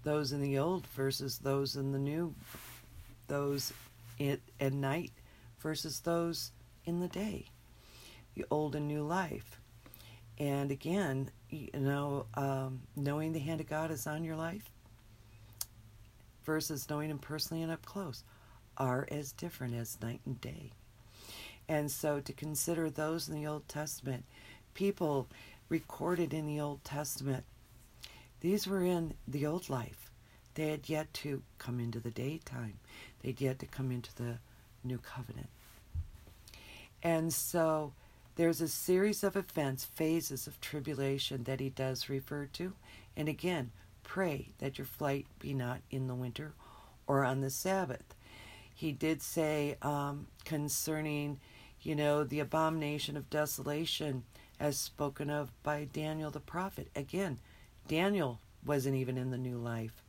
those 0.03 0.31
in 0.31 0.41
the 0.41 0.59
old 0.59 0.85
versus 0.95 1.39
those 1.39 1.75
in 1.75 1.91
the 1.91 1.97
new. 1.97 2.35
Those 3.27 3.73
in, 4.19 4.39
at 4.59 4.73
night 4.73 5.12
versus 5.59 6.00
those 6.01 6.51
in 6.85 6.99
the 6.99 7.07
day. 7.07 7.45
The 8.35 8.45
old 8.49 8.75
and 8.75 8.87
new 8.87 9.03
life. 9.03 9.59
And 10.39 10.71
again, 10.71 11.29
you 11.49 11.69
know, 11.73 12.25
um, 12.33 12.81
knowing 12.95 13.33
the 13.33 13.39
hand 13.39 13.61
of 13.61 13.69
God 13.69 13.91
is 13.91 14.07
on 14.07 14.23
your 14.23 14.35
life 14.35 14.71
versus 16.43 16.89
knowing 16.89 17.09
Him 17.09 17.19
personally 17.19 17.61
and 17.61 17.71
up 17.71 17.85
close 17.85 18.23
are 18.77 19.07
as 19.11 19.31
different 19.31 19.75
as 19.75 20.01
night 20.01 20.21
and 20.25 20.41
day. 20.41 20.71
And 21.69 21.91
so 21.91 22.19
to 22.19 22.33
consider 22.33 22.89
those 22.89 23.29
in 23.29 23.35
the 23.35 23.47
Old 23.47 23.67
Testament, 23.67 24.25
people 24.73 25.27
recorded 25.69 26.33
in 26.33 26.47
the 26.47 26.59
Old 26.59 26.83
Testament, 26.83 27.45
these 28.41 28.67
were 28.67 28.83
in 28.83 29.13
the 29.27 29.45
old 29.45 29.69
life. 29.69 30.11
They 30.55 30.67
had 30.69 30.89
yet 30.89 31.13
to 31.15 31.41
come 31.57 31.79
into 31.79 31.99
the 31.99 32.11
daytime. 32.11 32.79
They'd 33.21 33.39
yet 33.39 33.59
to 33.59 33.65
come 33.65 33.91
into 33.91 34.13
the 34.15 34.39
new 34.83 34.97
covenant. 34.97 35.49
And 37.03 37.33
so 37.33 37.93
there's 38.36 38.62
a 38.62 38.67
series 38.67 39.24
of 39.24 39.36
events, 39.36 39.83
phases 39.83 40.48
of 40.48 40.60
tribulation 40.62 41.43
that 41.43 41.60
he 41.60 41.69
does 41.69 42.10
refer 42.10 42.45
to. 42.53 42.74
And 43.15 43.27
again, 43.27 43.72
pray 44.03 44.50
that 44.60 44.77
your 44.77 44.86
flight 44.86 45.27
be 45.38 45.53
not 45.53 45.81
in 45.91 46.07
the 46.07 46.15
winter 46.15 46.53
or 47.05 47.25
on 47.25 47.41
the 47.41 47.50
Sabbath. 47.50 48.15
He 48.74 48.91
did 48.91 49.22
say 49.22 49.77
um, 49.81 50.27
concerning, 50.45 51.39
you 51.81 51.93
know, 51.95 52.24
the 52.24 52.39
abomination 52.39 53.17
of 53.17 53.29
desolation 53.29 54.24
as 54.60 54.77
spoken 54.77 55.29
of 55.29 55.51
by 55.62 55.88
Daniel 55.91 56.31
the 56.31 56.39
prophet. 56.39 56.88
Again, 56.95 57.39
Daniel 57.88 58.39
wasn't 58.65 58.95
even 58.95 59.17
in 59.17 59.29
the 59.29 59.38
new 59.38 59.57
life, 59.57 60.03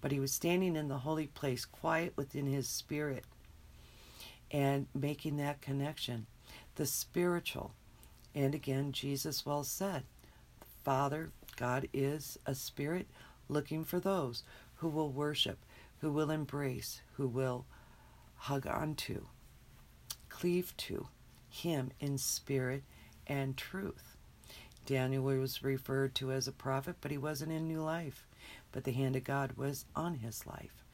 but 0.00 0.10
he 0.10 0.18
was 0.18 0.32
standing 0.32 0.74
in 0.74 0.88
the 0.88 0.98
holy 0.98 1.28
place, 1.28 1.64
quiet 1.64 2.12
within 2.16 2.46
his 2.46 2.68
spirit, 2.68 3.24
and 4.50 4.86
making 4.94 5.36
that 5.36 5.60
connection. 5.60 6.26
The 6.76 6.86
spiritual. 6.86 7.72
And 8.34 8.54
again, 8.54 8.92
Jesus 8.92 9.44
well 9.44 9.64
said, 9.64 10.04
Father, 10.84 11.30
God 11.56 11.88
is 11.92 12.38
a 12.46 12.54
spirit 12.54 13.06
looking 13.48 13.84
for 13.84 14.00
those 14.00 14.44
who 14.76 14.88
will 14.88 15.10
worship, 15.10 15.58
who 16.00 16.10
will 16.10 16.30
embrace, 16.30 17.02
who 17.14 17.26
will 17.26 17.66
hug 18.36 18.66
onto, 18.66 19.26
cleave 20.28 20.74
to 20.78 21.08
him 21.50 21.90
in 22.00 22.16
spirit 22.16 22.82
and 23.26 23.56
truth. 23.56 24.16
Daniel 24.86 25.22
was 25.22 25.62
referred 25.62 26.14
to 26.14 26.32
as 26.32 26.48
a 26.48 26.52
prophet, 26.52 26.96
but 27.00 27.10
he 27.10 27.18
wasn't 27.18 27.52
in 27.52 27.68
new 27.68 27.82
life. 27.82 28.26
But 28.72 28.84
the 28.84 28.92
hand 28.92 29.16
of 29.16 29.24
God 29.24 29.52
was 29.52 29.84
on 29.94 30.16
his 30.16 30.46
life. 30.46 30.84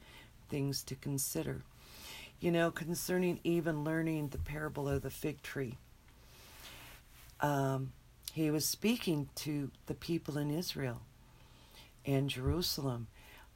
Things 0.49 0.83
to 0.83 0.95
consider. 0.95 1.63
You 2.39 2.51
know, 2.51 2.69
concerning 2.69 3.39
even 3.43 3.83
learning 3.83 4.29
the 4.29 4.37
parable 4.37 4.87
of 4.87 5.01
the 5.01 5.09
fig 5.09 5.41
tree, 5.41 5.77
um, 7.39 7.93
he 8.31 8.51
was 8.51 8.67
speaking 8.67 9.29
to 9.35 9.71
the 9.87 9.95
people 9.95 10.37
in 10.37 10.51
Israel 10.51 11.01
and 12.05 12.29
Jerusalem. 12.29 13.07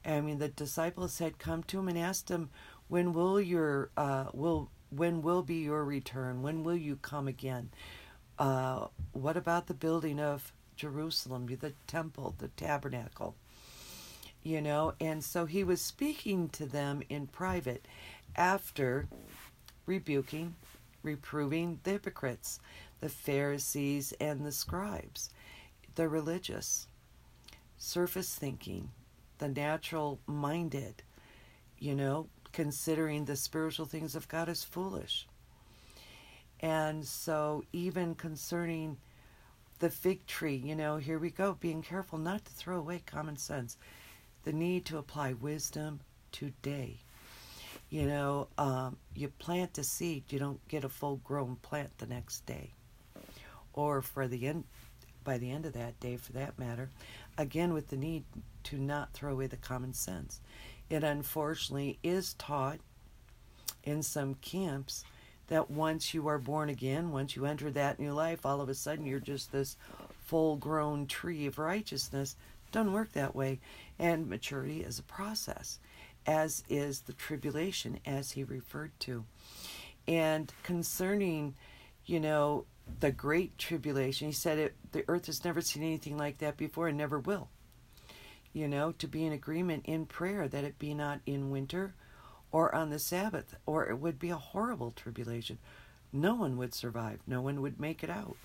I 0.04 0.20
mean, 0.20 0.38
the 0.38 0.48
disciples 0.48 1.18
had 1.18 1.38
come 1.38 1.62
to 1.64 1.78
him 1.78 1.88
and 1.88 1.96
asked 1.96 2.28
him, 2.28 2.50
"When 2.88 3.12
will 3.12 3.40
your 3.40 3.90
uh, 3.96 4.26
will 4.32 4.68
when 4.90 5.22
will 5.22 5.42
be 5.42 5.62
your 5.62 5.84
return? 5.84 6.42
When 6.42 6.64
will 6.64 6.76
you 6.76 6.96
come 6.96 7.28
again? 7.28 7.70
Uh, 8.36 8.88
what 9.12 9.36
about 9.36 9.68
the 9.68 9.74
building 9.74 10.18
of 10.18 10.52
Jerusalem, 10.74 11.46
the 11.46 11.72
temple, 11.86 12.34
the 12.38 12.48
tabernacle?" 12.48 13.36
You 14.42 14.60
know, 14.60 14.94
and 15.00 15.22
so 15.22 15.46
he 15.46 15.62
was 15.62 15.80
speaking 15.80 16.48
to 16.48 16.66
them 16.66 17.04
in 17.08 17.28
private 17.28 17.86
after 18.36 19.08
rebuking, 19.86 20.54
reproving 21.02 21.80
the 21.82 21.92
hypocrites, 21.92 22.60
the 23.00 23.08
Pharisees 23.08 24.12
and 24.20 24.44
the 24.44 24.52
scribes, 24.52 25.30
the 25.94 26.08
religious 26.08 26.86
surface 27.76 28.34
thinking, 28.34 28.90
the 29.38 29.48
natural 29.48 30.20
minded, 30.26 31.02
you 31.78 31.94
know, 31.94 32.28
considering 32.52 33.24
the 33.24 33.36
spiritual 33.36 33.86
things 33.86 34.14
of 34.14 34.28
God 34.28 34.48
as 34.48 34.62
foolish. 34.62 35.26
And 36.60 37.04
so, 37.04 37.64
even 37.72 38.14
concerning 38.14 38.98
the 39.80 39.90
fig 39.90 40.26
tree, 40.26 40.54
you 40.54 40.76
know, 40.76 40.98
here 40.98 41.18
we 41.18 41.30
go, 41.30 41.56
being 41.58 41.82
careful 41.82 42.18
not 42.18 42.44
to 42.44 42.52
throw 42.52 42.78
away 42.78 43.02
common 43.04 43.36
sense, 43.36 43.76
the 44.44 44.52
need 44.52 44.84
to 44.86 44.98
apply 44.98 45.32
wisdom 45.32 46.00
today. 46.30 47.00
You 47.92 48.06
know, 48.06 48.48
um, 48.56 48.96
you 49.14 49.28
plant 49.28 49.76
a 49.76 49.84
seed, 49.84 50.24
you 50.30 50.38
don't 50.38 50.66
get 50.66 50.82
a 50.82 50.88
full 50.88 51.16
grown 51.16 51.56
plant 51.56 51.98
the 51.98 52.06
next 52.06 52.46
day. 52.46 52.70
Or 53.74 54.00
for 54.00 54.26
the 54.26 54.46
end, 54.46 54.64
by 55.24 55.36
the 55.36 55.50
end 55.50 55.66
of 55.66 55.74
that 55.74 56.00
day, 56.00 56.16
for 56.16 56.32
that 56.32 56.58
matter, 56.58 56.88
again 57.36 57.74
with 57.74 57.88
the 57.88 57.98
need 57.98 58.24
to 58.64 58.78
not 58.78 59.12
throw 59.12 59.32
away 59.32 59.46
the 59.46 59.58
common 59.58 59.92
sense. 59.92 60.40
It 60.88 61.04
unfortunately 61.04 61.98
is 62.02 62.32
taught 62.38 62.78
in 63.84 64.02
some 64.02 64.36
camps 64.36 65.04
that 65.48 65.70
once 65.70 66.14
you 66.14 66.26
are 66.28 66.38
born 66.38 66.70
again, 66.70 67.10
once 67.10 67.36
you 67.36 67.44
enter 67.44 67.70
that 67.72 68.00
new 68.00 68.14
life, 68.14 68.46
all 68.46 68.62
of 68.62 68.70
a 68.70 68.74
sudden 68.74 69.04
you're 69.04 69.20
just 69.20 69.52
this 69.52 69.76
full 70.24 70.56
grown 70.56 71.06
tree 71.06 71.44
of 71.44 71.58
righteousness. 71.58 72.36
Doesn't 72.70 72.94
work 72.94 73.12
that 73.12 73.36
way. 73.36 73.60
And 73.98 74.30
maturity 74.30 74.80
is 74.80 74.98
a 74.98 75.02
process, 75.02 75.78
as 76.26 76.62
is 76.68 77.00
the 77.00 77.12
tribulation, 77.12 78.00
as 78.06 78.32
he 78.32 78.44
referred 78.44 78.92
to. 79.00 79.24
And 80.06 80.52
concerning, 80.62 81.54
you 82.06 82.20
know, 82.20 82.64
the 83.00 83.12
great 83.12 83.58
tribulation. 83.58 84.28
He 84.28 84.32
said 84.32 84.58
it 84.58 84.74
the 84.92 85.04
earth 85.08 85.26
has 85.26 85.44
never 85.44 85.60
seen 85.60 85.82
anything 85.82 86.16
like 86.16 86.38
that 86.38 86.56
before 86.56 86.88
and 86.88 86.98
never 86.98 87.18
will. 87.18 87.48
You 88.52 88.68
know, 88.68 88.92
to 88.92 89.06
be 89.06 89.24
in 89.24 89.32
agreement 89.32 89.86
in 89.86 90.06
prayer 90.06 90.46
that 90.48 90.64
it 90.64 90.78
be 90.78 90.94
not 90.94 91.20
in 91.24 91.50
winter 91.50 91.94
or 92.50 92.74
on 92.74 92.90
the 92.90 92.98
Sabbath, 92.98 93.56
or 93.64 93.88
it 93.88 93.98
would 93.98 94.18
be 94.18 94.28
a 94.28 94.36
horrible 94.36 94.90
tribulation. 94.90 95.58
No 96.12 96.34
one 96.34 96.58
would 96.58 96.74
survive. 96.74 97.20
No 97.26 97.40
one 97.40 97.62
would 97.62 97.80
make 97.80 98.04
it 98.04 98.10
out. 98.10 98.36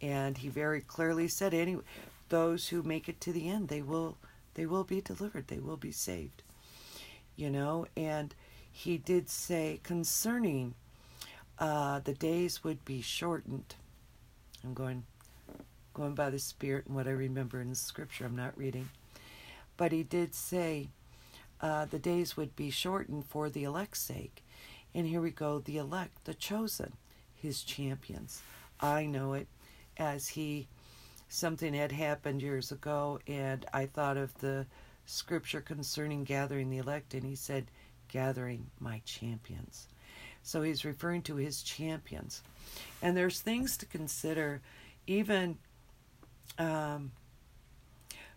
And 0.00 0.38
he 0.38 0.48
very 0.48 0.80
clearly 0.80 1.28
said, 1.28 1.52
any 1.52 1.76
those 2.30 2.68
who 2.68 2.82
make 2.82 3.08
it 3.08 3.20
to 3.22 3.32
the 3.32 3.48
end, 3.48 3.68
they 3.68 3.82
will 3.82 4.16
they 4.54 4.64
will 4.64 4.84
be 4.84 5.00
delivered. 5.00 5.48
They 5.48 5.58
will 5.58 5.76
be 5.76 5.92
saved. 5.92 6.42
You 7.40 7.48
know, 7.48 7.86
and 7.96 8.34
he 8.70 8.98
did 8.98 9.30
say 9.30 9.80
concerning 9.82 10.74
uh, 11.58 12.00
the 12.00 12.12
days 12.12 12.62
would 12.62 12.84
be 12.84 13.00
shortened. 13.00 13.76
I'm 14.62 14.74
going 14.74 15.04
going 15.94 16.14
by 16.14 16.28
the 16.28 16.38
Spirit 16.38 16.84
and 16.84 16.94
what 16.94 17.08
I 17.08 17.12
remember 17.12 17.62
in 17.62 17.70
the 17.70 17.74
Scripture. 17.74 18.26
I'm 18.26 18.36
not 18.36 18.58
reading, 18.58 18.90
but 19.78 19.90
he 19.90 20.02
did 20.02 20.34
say 20.34 20.88
uh, 21.62 21.86
the 21.86 21.98
days 21.98 22.36
would 22.36 22.54
be 22.56 22.68
shortened 22.68 23.24
for 23.24 23.48
the 23.48 23.64
elect's 23.64 24.00
sake. 24.00 24.44
And 24.94 25.06
here 25.06 25.22
we 25.22 25.30
go, 25.30 25.60
the 25.60 25.78
elect, 25.78 26.26
the 26.26 26.34
chosen, 26.34 26.92
his 27.34 27.62
champions. 27.62 28.42
I 28.80 29.06
know 29.06 29.32
it 29.32 29.48
as 29.96 30.28
he 30.28 30.68
something 31.30 31.72
had 31.72 31.92
happened 31.92 32.42
years 32.42 32.70
ago, 32.70 33.18
and 33.26 33.64
I 33.72 33.86
thought 33.86 34.18
of 34.18 34.38
the 34.40 34.66
scripture 35.10 35.60
concerning 35.60 36.24
gathering 36.24 36.70
the 36.70 36.78
elect, 36.78 37.14
and 37.14 37.24
he 37.24 37.34
said, 37.34 37.70
gathering 38.08 38.70
my 38.78 39.00
champions. 39.04 39.88
So 40.42 40.62
he's 40.62 40.84
referring 40.84 41.22
to 41.22 41.36
his 41.36 41.62
champions. 41.62 42.42
And 43.02 43.16
there's 43.16 43.40
things 43.40 43.76
to 43.78 43.86
consider, 43.86 44.62
even 45.06 45.58
um, 46.58 47.12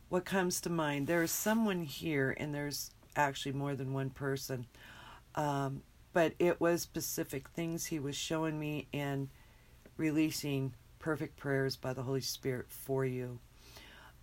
what 0.09 0.25
comes 0.25 0.61
to 0.61 0.69
mind. 0.69 1.07
There's 1.07 1.31
someone 1.31 1.83
here, 1.83 2.35
and 2.37 2.53
there's 2.53 2.91
actually 3.15 3.53
more 3.53 3.75
than 3.75 3.93
one 3.93 4.09
person, 4.09 4.65
um, 5.35 5.81
but 6.11 6.33
it 6.39 6.59
was 6.59 6.81
specific 6.81 7.49
things 7.49 7.85
he 7.85 7.99
was 7.99 8.15
showing 8.15 8.59
me 8.59 8.87
and 8.93 9.29
releasing 9.97 10.73
perfect 10.99 11.37
prayers 11.37 11.75
by 11.75 11.93
the 11.93 12.03
Holy 12.03 12.21
Spirit 12.21 12.65
for 12.69 13.05
you. 13.05 13.39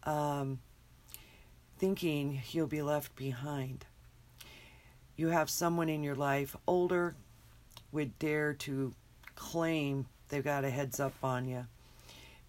Um, 0.04 0.60
thinking 1.80 2.42
you'll 2.50 2.66
be 2.66 2.82
left 2.82 3.16
behind. 3.16 3.86
You 5.16 5.28
have 5.28 5.48
someone 5.48 5.88
in 5.88 6.02
your 6.02 6.14
life, 6.14 6.54
older, 6.66 7.14
would 7.90 8.18
dare 8.18 8.52
to 8.52 8.94
claim 9.34 10.04
they've 10.28 10.44
got 10.44 10.66
a 10.66 10.70
heads 10.70 11.00
up 11.00 11.14
on 11.22 11.48
you 11.48 11.64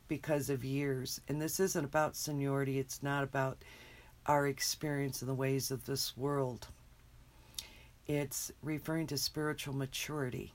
because 0.10 0.50
of 0.50 0.66
years. 0.66 1.22
And 1.30 1.42
this 1.42 1.62
isn't 1.62 1.86
about 1.86 2.18
seniority, 2.18 2.78
it's 2.78 3.02
not 3.02 3.24
about 3.24 3.58
our 4.26 4.48
experience 4.48 5.22
in 5.22 5.30
the 5.30 5.34
ways 5.34 5.72
of 5.72 5.86
this 5.86 6.18
world. 6.18 6.68
It's 8.08 8.52
referring 8.62 9.08
to 9.08 9.18
spiritual 9.18 9.74
maturity, 9.74 10.52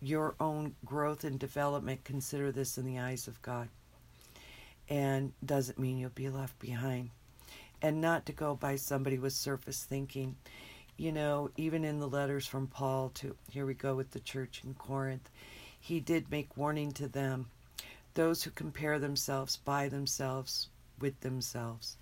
your 0.00 0.34
own 0.40 0.74
growth 0.84 1.22
and 1.22 1.38
development. 1.38 2.02
Consider 2.02 2.50
this 2.50 2.76
in 2.76 2.84
the 2.86 2.98
eyes 2.98 3.28
of 3.28 3.40
God. 3.40 3.68
And 4.88 5.32
doesn't 5.46 5.78
mean 5.78 5.98
you'll 5.98 6.10
be 6.10 6.28
left 6.28 6.58
behind. 6.58 7.10
And 7.82 8.00
not 8.00 8.26
to 8.26 8.32
go 8.32 8.54
by 8.54 8.76
somebody 8.76 9.18
with 9.18 9.32
surface 9.32 9.84
thinking 9.84 10.36
you 11.00 11.12
know, 11.12 11.48
even 11.56 11.82
in 11.82 11.98
the 11.98 12.06
letters 12.06 12.46
from 12.46 12.66
Paul 12.66 13.08
to 13.14 13.34
here 13.50 13.64
we 13.64 13.72
go 13.72 13.94
with 13.94 14.10
the 14.10 14.20
church 14.20 14.60
in 14.64 14.74
Corinth, 14.74 15.30
he 15.80 15.98
did 15.98 16.30
make 16.30 16.58
warning 16.58 16.92
to 16.92 17.08
them 17.08 17.46
those 18.12 18.42
who 18.42 18.50
compare 18.50 18.98
themselves 18.98 19.56
by 19.56 19.88
themselves 19.88 20.68
with 20.98 21.18
themselves 21.20 21.96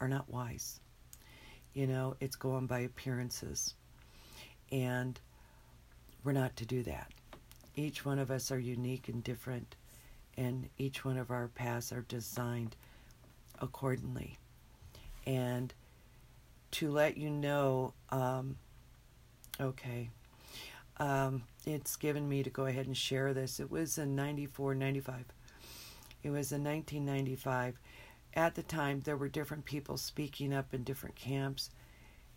are 0.00 0.06
not 0.06 0.30
wise. 0.30 0.78
You 1.72 1.88
know, 1.88 2.14
it's 2.20 2.36
going 2.36 2.68
by 2.68 2.78
appearances. 2.78 3.74
And 4.70 5.18
we're 6.22 6.30
not 6.30 6.54
to 6.58 6.64
do 6.64 6.84
that. 6.84 7.10
Each 7.74 8.04
one 8.04 8.20
of 8.20 8.30
us 8.30 8.52
are 8.52 8.58
unique 8.60 9.08
and 9.08 9.24
different, 9.24 9.74
and 10.36 10.68
each 10.78 11.04
one 11.04 11.18
of 11.18 11.32
our 11.32 11.48
paths 11.48 11.90
are 11.90 12.02
designed 12.02 12.76
accordingly. 13.60 14.38
And 15.26 15.72
to 16.72 16.90
let 16.90 17.16
you 17.16 17.30
know, 17.30 17.94
um, 18.10 18.56
okay, 19.60 20.10
um, 20.98 21.42
it's 21.66 21.96
given 21.96 22.28
me 22.28 22.42
to 22.42 22.50
go 22.50 22.66
ahead 22.66 22.86
and 22.86 22.96
share 22.96 23.32
this. 23.32 23.60
It 23.60 23.70
was 23.70 23.98
in 23.98 24.14
94, 24.14 24.74
95. 24.74 25.24
It 26.22 26.30
was 26.30 26.52
in 26.52 26.64
1995. 26.64 27.78
At 28.34 28.54
the 28.54 28.62
time, 28.62 29.00
there 29.00 29.16
were 29.16 29.28
different 29.28 29.64
people 29.64 29.96
speaking 29.96 30.52
up 30.52 30.74
in 30.74 30.82
different 30.82 31.14
camps, 31.14 31.70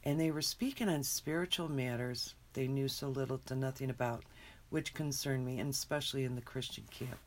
and 0.03 0.19
they 0.19 0.31
were 0.31 0.41
speaking 0.41 0.89
on 0.89 1.03
spiritual 1.03 1.69
matters 1.69 2.35
they 2.57 2.67
knew 2.67 2.87
so 2.87 3.07
little 3.07 3.37
to 3.45 3.55
nothing 3.55 3.91
about, 3.91 4.23
which 4.71 4.95
concerned 4.95 5.45
me, 5.45 5.59
and 5.59 5.69
especially 5.69 6.23
in 6.23 6.33
the 6.33 6.41
Christian 6.41 6.85
camp. 6.89 7.19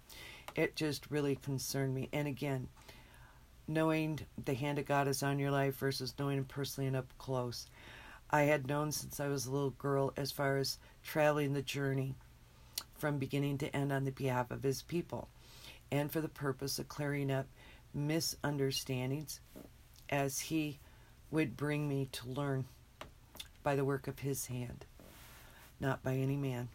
It 0.56 0.74
just 0.74 1.08
really 1.08 1.36
concerned 1.36 1.94
me. 1.94 2.08
And 2.12 2.26
again, 2.26 2.66
knowing 3.70 4.18
the 4.44 4.54
hand 4.54 4.78
of 4.78 4.86
God 4.86 5.08
is 5.08 5.22
on 5.22 5.38
your 5.38 5.50
life 5.50 5.76
versus 5.76 6.14
knowing 6.18 6.38
Him 6.38 6.44
personally 6.44 6.88
and 6.88 6.96
up 6.96 7.06
close. 7.18 7.66
I 8.30 8.42
had 8.42 8.68
known 8.68 8.92
since 8.92 9.20
I 9.20 9.28
was 9.28 9.46
a 9.46 9.50
little 9.50 9.70
girl 9.70 10.12
as 10.16 10.32
far 10.32 10.58
as 10.58 10.78
traveling 11.02 11.52
the 11.52 11.62
journey 11.62 12.14
from 12.98 13.18
beginning 13.18 13.58
to 13.58 13.74
end 13.74 13.92
on 13.92 14.04
the 14.04 14.10
behalf 14.10 14.50
of 14.50 14.62
His 14.62 14.82
people 14.82 15.28
and 15.90 16.10
for 16.10 16.20
the 16.20 16.28
purpose 16.28 16.78
of 16.78 16.88
clearing 16.88 17.30
up 17.30 17.46
misunderstandings 17.94 19.40
as 20.08 20.40
He 20.40 20.78
would 21.30 21.56
bring 21.56 21.88
me 21.88 22.08
to 22.12 22.28
learn 22.28 22.66
by 23.62 23.76
the 23.76 23.84
work 23.84 24.08
of 24.08 24.18
His 24.18 24.46
hand, 24.46 24.84
not 25.78 26.02
by 26.02 26.14
any 26.16 26.36
man. 26.36 26.68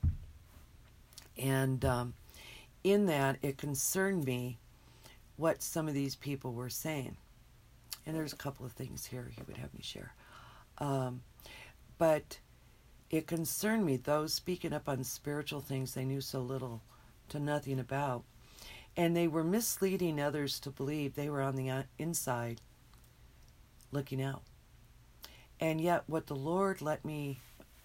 And 1.38 1.84
um, 1.84 2.14
in 2.84 3.08
that, 3.08 3.38
it 3.42 3.58
concerned 3.58 4.26
me 4.26 4.58
what 5.38 5.62
some 5.62 5.88
of 5.88 5.94
these 5.94 6.16
people 6.16 6.54
were 6.54 6.70
saying. 6.70 7.18
And 8.06 8.16
there's 8.16 8.34
a 8.34 8.38
couple 8.38 8.66
of 8.66 8.74
things 8.74 9.06
here 9.06 9.32
he 9.36 9.42
would 9.48 9.58
have 9.58 9.74
me 9.74 9.82
share. 9.82 10.14
Um, 10.78 11.22
but 11.98 12.40
it 13.10 13.28
concerned 13.28 13.86
me, 13.86 13.98
those 13.98 14.34
speaking 14.34 14.74
up 14.74 14.88
on 14.88 15.04
spiritual 15.04 15.62
things 15.62 15.94
they 15.94 16.06
knew 16.06 16.22
so 16.22 16.42
little 16.42 16.82
to 17.30 17.40
nothing 17.40 17.80
about. 17.80 18.24
And 18.98 19.16
they 19.16 19.28
were 19.28 19.44
misleading 19.44 20.22
others 20.22 20.60
to 20.62 20.70
believe 20.70 21.16
they 21.16 21.30
were 21.30 21.42
on 21.42 21.56
the 21.56 21.70
uh, 21.70 21.84
inside 22.00 22.62
looking 23.92 24.22
out. 24.22 24.44
And 25.60 25.82
yet, 25.82 26.04
what 26.08 26.28
the 26.28 26.36
Lord 26.36 26.82
let 26.82 27.04
me, 27.04 27.40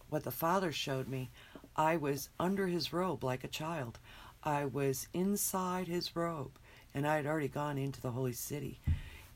what 0.08 0.24
the 0.24 0.30
Father 0.30 0.72
showed 0.72 1.08
me, 1.08 1.30
I 1.76 1.96
was 1.96 2.28
under 2.38 2.66
His 2.66 2.92
robe 2.92 3.24
like 3.24 3.44
a 3.44 3.48
child. 3.48 3.98
I 4.42 4.64
was 4.64 5.08
inside 5.12 5.88
His 5.88 6.14
robe 6.14 6.58
and 6.94 7.06
I 7.06 7.16
had 7.16 7.26
already 7.26 7.48
gone 7.48 7.78
into 7.78 8.00
the 8.00 8.10
holy 8.10 8.32
city, 8.32 8.80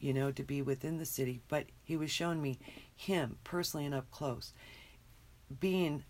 you 0.01 0.13
know, 0.13 0.31
to 0.33 0.43
be 0.43 0.63
within 0.63 0.99
the 0.99 1.07
city. 1.07 1.41
But 1.49 1.67
he 1.83 1.97
was 1.97 2.11
showing 2.11 2.43
me 2.43 2.59
him 2.95 3.37
personally 3.45 3.87
and 3.87 3.95
up 3.95 4.11
close, 4.11 4.53
being, 5.61 6.05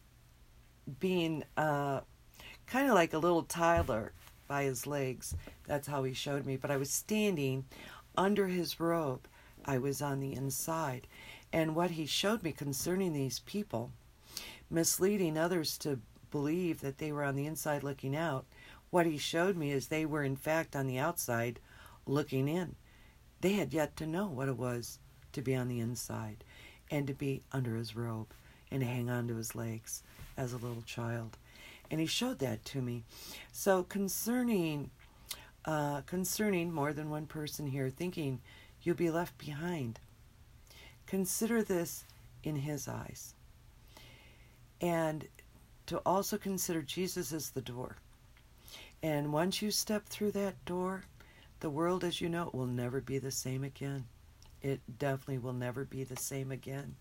being 1.01 1.45
uh, 1.57 2.01
kind 2.67 2.89
of 2.89 2.95
like 2.95 3.13
a 3.13 3.19
little 3.19 3.43
toddler 3.43 4.13
by 4.47 4.65
his 4.65 4.87
legs. 4.87 5.35
That's 5.67 5.89
how 5.89 6.03
he 6.05 6.13
showed 6.13 6.47
me. 6.47 6.57
But 6.57 6.71
I 6.71 6.77
was 6.77 6.91
standing 6.91 7.65
under 8.17 8.47
his 8.47 8.81
robe. 8.81 9.27
I 9.65 9.79
was 9.79 10.03
on 10.03 10.21
the 10.21 10.35
inside. 10.35 11.07
And 11.53 11.75
what 11.75 11.93
he 11.93 12.07
showed 12.07 12.43
me 12.43 12.53
concerning 12.53 13.13
these 13.13 13.39
people, 13.41 13.91
misleading 14.71 15.39
others 15.39 15.79
to 15.79 16.01
believe 16.31 16.81
that 16.81 16.99
they 16.99 17.13
were 17.13 17.23
on 17.23 17.37
the 17.37 17.47
inside 17.47 17.83
looking 17.83 18.17
out, 18.17 18.45
what 18.95 19.07
he 19.07 19.19
showed 19.19 19.57
me 19.57 19.73
is 19.73 19.89
they 19.89 20.07
were, 20.07 20.23
in 20.23 20.37
fact, 20.37 20.77
on 20.77 20.87
the 20.87 21.01
outside 21.01 21.59
looking 22.07 22.47
in. 22.47 22.77
They 23.41 23.55
had 23.55 23.75
yet 23.75 23.97
to 23.97 24.07
know 24.07 24.29
what 24.29 24.49
it 24.49 24.57
was 24.57 25.01
to 25.33 25.43
be 25.43 25.53
on 25.53 25.67
the 25.67 25.81
inside 25.81 26.45
and 26.93 27.05
to 27.09 27.13
be 27.13 27.43
under 27.51 27.75
his 27.75 27.97
robe 27.97 28.29
and 28.71 28.83
to 28.83 28.87
hang 28.87 29.11
on 29.11 29.27
to 29.27 29.35
his 29.35 29.57
legs 29.57 30.05
as 30.37 30.53
a 30.53 30.59
little 30.59 30.85
child. 30.87 31.37
And 31.91 31.99
he 31.99 32.07
showed 32.07 32.39
that 32.39 32.65
to 32.67 32.81
me. 32.81 33.03
So 33.51 33.83
concerning 33.83 34.93
uh, 35.65 36.03
concerning 36.03 36.73
more 36.73 36.93
than 36.93 37.11
one 37.11 37.27
person 37.27 37.67
here 37.67 37.91
thinking 37.91 38.43
you'll 38.85 38.95
be 38.95 39.11
left 39.11 39.37
behind. 39.39 39.99
Consider 41.09 41.65
this 41.65 42.05
in 42.45 42.55
his 42.55 42.87
eyes. 42.87 43.35
And 44.81 45.27
to 45.87 45.99
also 46.07 46.39
consider 46.39 46.81
Jesus 46.81 47.33
as 47.33 47.51
the 47.51 47.61
door. 47.61 47.97
And 49.05 49.35
once 49.35 49.61
you 49.61 49.71
step 49.71 50.07
through 50.07 50.31
that 50.31 50.65
door, 50.65 51.05
the 51.61 51.69
world 51.69 52.05
as 52.05 52.23
you 52.23 52.31
know 52.31 52.47
it 52.47 52.55
will 52.55 52.65
never 52.65 53.03
be 53.03 53.19
the 53.19 53.31
same 53.31 53.63
again. 53.63 54.07
It 54.63 54.81
definitely 54.99 55.37
will 55.37 55.53
never 55.53 55.85
be 55.85 56.05
the 56.05 56.17
same 56.17 56.51
again. 56.51 56.97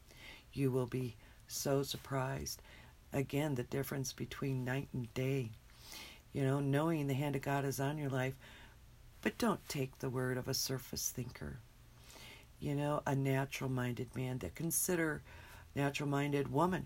You 0.52 0.70
will 0.70 0.86
be 0.86 1.16
so 1.48 1.82
surprised. 1.82 2.62
Again, 3.13 3.56
the 3.56 3.63
difference 3.63 4.12
between 4.12 4.66
night 4.66 4.89
and 4.92 5.13
day. 5.13 5.52
You 6.34 6.44
know, 6.44 6.60
knowing 6.60 7.08
the 7.08 7.13
hand 7.13 7.38
of 7.38 7.42
God 7.42 7.63
is 7.63 7.80
on 7.80 7.98
your 7.98 8.10
life, 8.10 8.36
but 9.22 9.38
don't 9.38 9.66
take 9.70 10.00
the 10.00 10.10
word 10.10 10.38
of 10.38 10.50
a 10.50 10.54
surface 10.54 11.10
thinker. 11.10 11.60
You 12.60 12.76
know, 12.76 13.02
a 13.08 13.16
natural 13.16 13.70
minded 13.70 14.13
man 14.13 14.39
that 14.39 14.56
consider 14.56 15.22
natural 15.74 16.10
minded 16.10 16.52
woman 16.52 16.86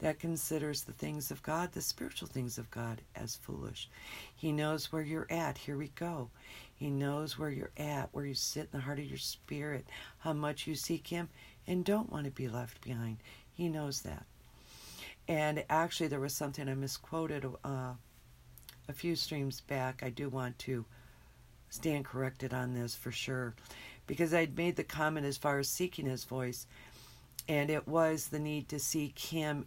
that 0.00 0.20
considers 0.20 0.82
the 0.82 0.92
things 0.92 1.30
of 1.30 1.42
God, 1.42 1.72
the 1.72 1.80
spiritual 1.80 2.28
things 2.28 2.58
of 2.58 2.70
God, 2.70 3.00
as 3.16 3.36
foolish. 3.36 3.88
He 4.34 4.52
knows 4.52 4.92
where 4.92 5.02
you're 5.02 5.26
at. 5.30 5.58
Here 5.58 5.76
we 5.76 5.88
go. 5.88 6.30
He 6.74 6.90
knows 6.90 7.36
where 7.36 7.50
you're 7.50 7.72
at, 7.76 8.10
where 8.12 8.24
you 8.24 8.34
sit 8.34 8.68
in 8.72 8.78
the 8.78 8.84
heart 8.84 9.00
of 9.00 9.06
your 9.06 9.18
spirit, 9.18 9.86
how 10.18 10.32
much 10.32 10.66
you 10.66 10.76
seek 10.76 11.08
Him, 11.08 11.28
and 11.66 11.84
don't 11.84 12.12
want 12.12 12.26
to 12.26 12.30
be 12.30 12.48
left 12.48 12.80
behind. 12.80 13.16
He 13.52 13.68
knows 13.68 14.02
that. 14.02 14.24
And 15.26 15.64
actually, 15.68 16.06
there 16.06 16.20
was 16.20 16.32
something 16.32 16.68
I 16.68 16.74
misquoted 16.74 17.44
uh, 17.64 17.94
a 18.88 18.92
few 18.92 19.16
streams 19.16 19.60
back. 19.60 20.02
I 20.04 20.10
do 20.10 20.28
want 20.28 20.58
to 20.60 20.84
stand 21.70 22.04
corrected 22.04 22.54
on 22.54 22.72
this 22.72 22.94
for 22.94 23.10
sure, 23.10 23.54
because 24.06 24.32
I'd 24.32 24.56
made 24.56 24.76
the 24.76 24.84
comment 24.84 25.26
as 25.26 25.36
far 25.36 25.58
as 25.58 25.68
seeking 25.68 26.06
His 26.06 26.24
voice, 26.24 26.66
and 27.48 27.68
it 27.68 27.88
was 27.88 28.28
the 28.28 28.38
need 28.38 28.68
to 28.68 28.78
seek 28.78 29.18
Him 29.18 29.66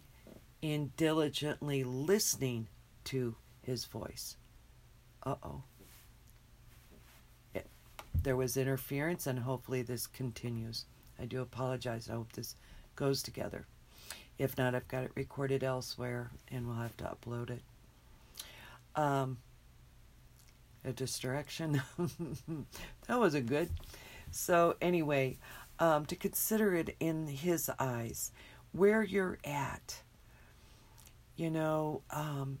in 0.62 0.92
diligently 0.96 1.84
listening 1.84 2.68
to 3.04 3.34
his 3.60 3.84
voice. 3.84 4.36
Uh 5.24 5.34
oh. 5.42 5.62
There 8.22 8.36
was 8.36 8.56
interference, 8.56 9.26
and 9.26 9.40
hopefully 9.40 9.82
this 9.82 10.06
continues. 10.06 10.84
I 11.18 11.24
do 11.24 11.42
apologize. 11.42 12.08
I 12.08 12.12
hope 12.12 12.32
this 12.32 12.54
goes 12.94 13.20
together. 13.20 13.66
If 14.38 14.56
not, 14.56 14.74
I've 14.74 14.86
got 14.86 15.02
it 15.04 15.10
recorded 15.16 15.64
elsewhere, 15.64 16.30
and 16.50 16.66
we'll 16.66 16.76
have 16.76 16.96
to 16.98 17.04
upload 17.04 17.50
it. 17.50 17.62
Um, 18.94 19.38
a 20.84 20.92
distraction. 20.92 21.82
that 23.08 23.18
wasn't 23.18 23.46
good. 23.46 23.70
So, 24.30 24.76
anyway, 24.80 25.38
um, 25.80 26.06
to 26.06 26.14
consider 26.14 26.74
it 26.74 26.94
in 27.00 27.26
his 27.26 27.70
eyes, 27.78 28.30
where 28.70 29.02
you're 29.02 29.38
at 29.44 30.02
you 31.42 31.50
know, 31.50 32.02
um, 32.10 32.58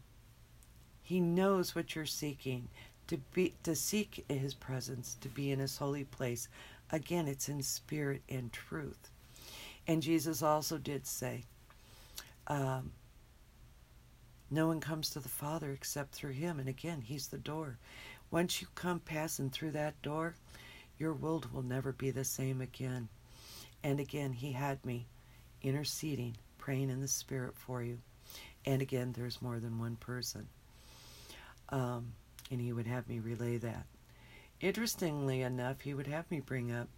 He 1.02 1.20
knows 1.20 1.72
what 1.72 1.94
you're 1.94 2.04
seeking. 2.04 2.68
To 3.06 3.18
be 3.32 3.54
to 3.62 3.76
seek 3.76 4.24
His 4.28 4.54
presence, 4.54 5.16
to 5.20 5.28
be 5.28 5.52
in 5.52 5.60
His 5.60 5.76
holy 5.78 6.02
place. 6.02 6.48
Again, 6.90 7.28
it's 7.28 7.48
in 7.48 7.62
spirit 7.62 8.22
and 8.28 8.52
truth. 8.52 9.10
And 9.86 10.02
Jesus 10.02 10.42
also 10.42 10.78
did 10.78 11.06
say, 11.06 11.44
um, 12.48 12.90
"No 14.50 14.66
one 14.66 14.80
comes 14.80 15.10
to 15.10 15.20
the 15.20 15.28
Father 15.28 15.70
except 15.70 16.12
through 16.12 16.32
Him." 16.32 16.58
And 16.58 16.68
again, 16.68 17.02
He's 17.02 17.28
the 17.28 17.38
door. 17.38 17.78
Once 18.32 18.60
you 18.60 18.66
come 18.74 18.98
passing 18.98 19.50
through 19.50 19.72
that 19.72 20.00
door, 20.02 20.34
your 20.98 21.12
world 21.12 21.52
will 21.52 21.62
never 21.62 21.92
be 21.92 22.10
the 22.10 22.24
same 22.24 22.60
again. 22.60 23.08
And 23.84 24.00
again, 24.00 24.32
He 24.32 24.52
had 24.52 24.84
me 24.84 25.06
interceding, 25.62 26.36
praying 26.58 26.90
in 26.90 27.00
the 27.00 27.08
Spirit 27.08 27.56
for 27.56 27.82
you. 27.82 27.98
And 28.64 28.80
again, 28.82 29.12
there's 29.16 29.42
more 29.42 29.58
than 29.58 29.78
one 29.78 29.96
person. 29.96 30.48
Um, 31.70 32.12
and 32.50 32.60
he 32.60 32.72
would 32.72 32.86
have 32.86 33.08
me 33.08 33.18
relay 33.18 33.56
that. 33.58 33.86
Interestingly 34.60 35.42
enough, 35.42 35.80
he 35.80 35.94
would 35.94 36.06
have 36.06 36.30
me 36.30 36.40
bring 36.40 36.70
up 36.70 36.88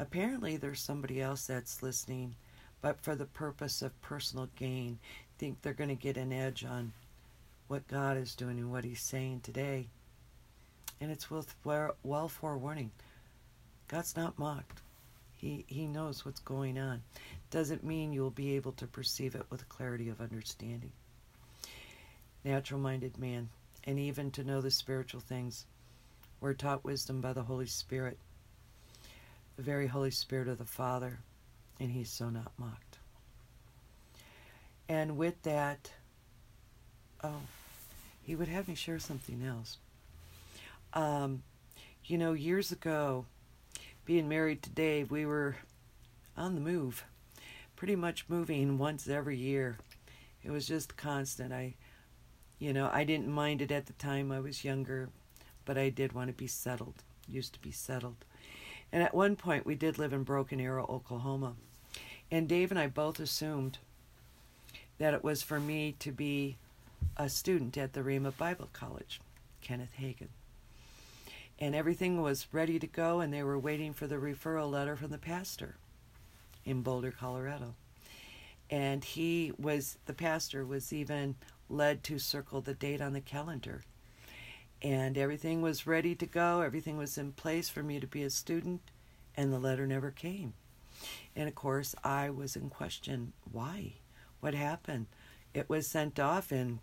apparently 0.00 0.56
there's 0.56 0.80
somebody 0.80 1.20
else 1.20 1.46
that's 1.46 1.82
listening, 1.82 2.34
but 2.80 2.98
for 3.02 3.14
the 3.14 3.26
purpose 3.26 3.82
of 3.82 4.00
personal 4.00 4.48
gain, 4.56 4.98
think 5.38 5.60
they're 5.60 5.74
going 5.74 5.90
to 5.90 5.94
get 5.94 6.16
an 6.16 6.32
edge 6.32 6.64
on 6.64 6.92
what 7.68 7.86
God 7.86 8.16
is 8.16 8.34
doing 8.34 8.58
and 8.58 8.72
what 8.72 8.84
He's 8.84 9.02
saying 9.02 9.40
today. 9.42 9.86
And 11.00 11.10
it's 11.10 11.30
with 11.30 11.54
well 11.64 12.28
forewarning. 12.28 12.90
God's 13.88 14.16
not 14.16 14.38
mocked. 14.38 14.80
He, 15.36 15.64
he 15.66 15.86
knows 15.86 16.24
what's 16.24 16.40
going 16.40 16.78
on. 16.78 17.02
Doesn't 17.50 17.84
mean 17.84 18.12
you'll 18.12 18.30
be 18.30 18.56
able 18.56 18.72
to 18.72 18.86
perceive 18.86 19.34
it 19.34 19.46
with 19.50 19.68
clarity 19.68 20.08
of 20.08 20.20
understanding 20.20 20.92
natural 22.44 22.80
minded 22.80 23.18
man, 23.18 23.48
and 23.84 23.98
even 23.98 24.30
to 24.32 24.44
know 24.44 24.60
the 24.60 24.70
spiritual 24.70 25.20
things. 25.20 25.66
We're 26.40 26.54
taught 26.54 26.84
wisdom 26.84 27.20
by 27.20 27.32
the 27.32 27.42
Holy 27.42 27.66
Spirit, 27.66 28.18
the 29.56 29.62
very 29.62 29.86
Holy 29.86 30.10
Spirit 30.10 30.48
of 30.48 30.58
the 30.58 30.64
Father, 30.64 31.18
and 31.78 31.90
He's 31.90 32.10
so 32.10 32.30
not 32.30 32.52
mocked. 32.58 32.98
And 34.88 35.16
with 35.16 35.40
that, 35.42 35.92
oh, 37.22 37.42
he 38.22 38.34
would 38.34 38.48
have 38.48 38.68
me 38.68 38.74
share 38.74 38.98
something 38.98 39.42
else. 39.46 39.78
Um, 40.94 41.42
you 42.04 42.18
know, 42.18 42.32
years 42.32 42.72
ago, 42.72 43.24
being 44.04 44.28
married 44.28 44.62
to 44.62 44.70
Dave, 44.70 45.10
we 45.10 45.26
were 45.26 45.56
on 46.36 46.54
the 46.54 46.60
move, 46.60 47.04
pretty 47.76 47.94
much 47.96 48.24
moving 48.28 48.78
once 48.78 49.08
every 49.08 49.36
year. 49.36 49.78
It 50.42 50.50
was 50.50 50.66
just 50.66 50.96
constant. 50.96 51.52
I, 51.52 51.74
you 52.60 52.74
know, 52.74 52.90
I 52.92 53.04
didn't 53.04 53.28
mind 53.28 53.62
it 53.62 53.72
at 53.72 53.86
the 53.86 53.94
time. 53.94 54.30
I 54.30 54.38
was 54.38 54.64
younger, 54.64 55.08
but 55.64 55.78
I 55.78 55.88
did 55.88 56.12
want 56.12 56.28
to 56.28 56.34
be 56.34 56.46
settled. 56.46 57.02
Used 57.26 57.54
to 57.54 57.60
be 57.60 57.72
settled. 57.72 58.24
And 58.92 59.02
at 59.02 59.14
one 59.14 59.34
point, 59.34 59.64
we 59.64 59.74
did 59.74 59.98
live 59.98 60.12
in 60.12 60.24
Broken 60.24 60.60
Arrow, 60.60 60.84
Oklahoma. 60.88 61.54
And 62.30 62.48
Dave 62.48 62.70
and 62.70 62.78
I 62.78 62.86
both 62.86 63.18
assumed 63.18 63.78
that 64.98 65.14
it 65.14 65.24
was 65.24 65.42
for 65.42 65.58
me 65.58 65.96
to 66.00 66.12
be 66.12 66.58
a 67.16 67.30
student 67.30 67.78
at 67.78 67.94
the 67.94 68.02
Rhema 68.02 68.36
Bible 68.36 68.68
College, 68.74 69.20
Kenneth 69.62 69.94
Hagin. 69.98 70.28
And 71.58 71.74
everything 71.74 72.20
was 72.20 72.46
ready 72.52 72.78
to 72.78 72.86
go, 72.86 73.20
and 73.20 73.32
they 73.32 73.42
were 73.42 73.58
waiting 73.58 73.94
for 73.94 74.06
the 74.06 74.16
referral 74.16 74.70
letter 74.70 74.96
from 74.96 75.10
the 75.10 75.18
pastor 75.18 75.76
in 76.66 76.82
Boulder, 76.82 77.10
Colorado. 77.10 77.74
And 78.68 79.02
he 79.02 79.52
was, 79.58 79.96
the 80.04 80.14
pastor 80.14 80.64
was 80.64 80.92
even 80.92 81.36
led 81.70 82.02
to 82.04 82.18
circle 82.18 82.60
the 82.60 82.74
date 82.74 83.00
on 83.00 83.12
the 83.12 83.20
calendar. 83.20 83.82
And 84.82 85.16
everything 85.16 85.62
was 85.62 85.86
ready 85.86 86.14
to 86.14 86.26
go, 86.26 86.62
everything 86.62 86.96
was 86.96 87.18
in 87.18 87.32
place 87.32 87.68
for 87.68 87.82
me 87.82 88.00
to 88.00 88.06
be 88.06 88.22
a 88.22 88.30
student, 88.30 88.80
and 89.36 89.52
the 89.52 89.58
letter 89.58 89.86
never 89.86 90.10
came. 90.10 90.54
And 91.36 91.48
of 91.48 91.54
course, 91.54 91.94
I 92.02 92.30
was 92.30 92.56
in 92.56 92.70
question 92.70 93.32
why? 93.50 93.94
What 94.40 94.54
happened? 94.54 95.06
It 95.52 95.68
was 95.68 95.86
sent 95.86 96.18
off 96.18 96.50
and 96.50 96.78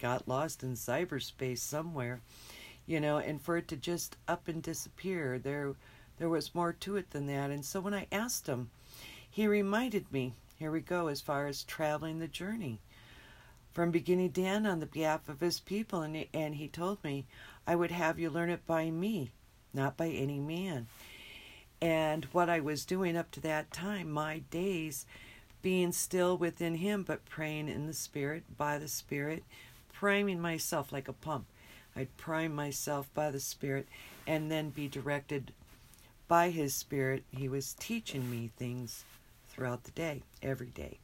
got 0.00 0.28
lost 0.28 0.62
in 0.62 0.72
cyberspace 0.72 1.58
somewhere, 1.58 2.20
you 2.86 3.00
know, 3.00 3.18
and 3.18 3.40
for 3.40 3.56
it 3.56 3.68
to 3.68 3.76
just 3.76 4.16
up 4.28 4.48
and 4.48 4.62
disappear, 4.62 5.38
there 5.38 5.74
there 6.18 6.28
was 6.28 6.54
more 6.54 6.72
to 6.74 6.96
it 6.96 7.10
than 7.10 7.26
that. 7.26 7.50
And 7.50 7.64
so 7.64 7.80
when 7.80 7.94
I 7.94 8.06
asked 8.12 8.46
him, 8.46 8.70
he 9.30 9.46
reminded 9.46 10.12
me, 10.12 10.34
here 10.58 10.70
we 10.70 10.80
go, 10.80 11.06
as 11.06 11.22
far 11.22 11.46
as 11.46 11.64
traveling 11.64 12.18
the 12.18 12.28
journey 12.28 12.80
from 13.72 13.90
beginning 13.90 14.32
to 14.32 14.42
end 14.42 14.66
on 14.66 14.80
the 14.80 14.86
behalf 14.86 15.28
of 15.28 15.40
his 15.40 15.60
people. 15.60 16.02
And 16.02 16.16
he, 16.16 16.28
and 16.34 16.54
he 16.56 16.68
told 16.68 17.02
me, 17.04 17.26
I 17.66 17.76
would 17.76 17.90
have 17.90 18.18
you 18.18 18.30
learn 18.30 18.50
it 18.50 18.66
by 18.66 18.90
me, 18.90 19.30
not 19.72 19.96
by 19.96 20.08
any 20.08 20.38
man. 20.38 20.86
And 21.80 22.24
what 22.32 22.50
I 22.50 22.60
was 22.60 22.84
doing 22.84 23.16
up 23.16 23.30
to 23.32 23.40
that 23.40 23.72
time, 23.72 24.10
my 24.10 24.40
days 24.50 25.06
being 25.62 25.92
still 25.92 26.36
within 26.36 26.76
him, 26.76 27.02
but 27.02 27.24
praying 27.26 27.68
in 27.68 27.86
the 27.86 27.94
Spirit, 27.94 28.44
by 28.56 28.78
the 28.78 28.88
Spirit, 28.88 29.44
priming 29.92 30.40
myself 30.40 30.92
like 30.92 31.08
a 31.08 31.12
pump. 31.12 31.46
I'd 31.94 32.16
prime 32.16 32.54
myself 32.54 33.12
by 33.14 33.30
the 33.30 33.40
Spirit 33.40 33.86
and 34.26 34.50
then 34.50 34.70
be 34.70 34.88
directed 34.88 35.52
by 36.28 36.50
His 36.50 36.74
Spirit. 36.74 37.24
He 37.30 37.48
was 37.48 37.74
teaching 37.74 38.30
me 38.30 38.50
things 38.56 39.04
throughout 39.48 39.84
the 39.84 39.90
day, 39.90 40.22
every 40.42 40.68
day. 40.68 40.98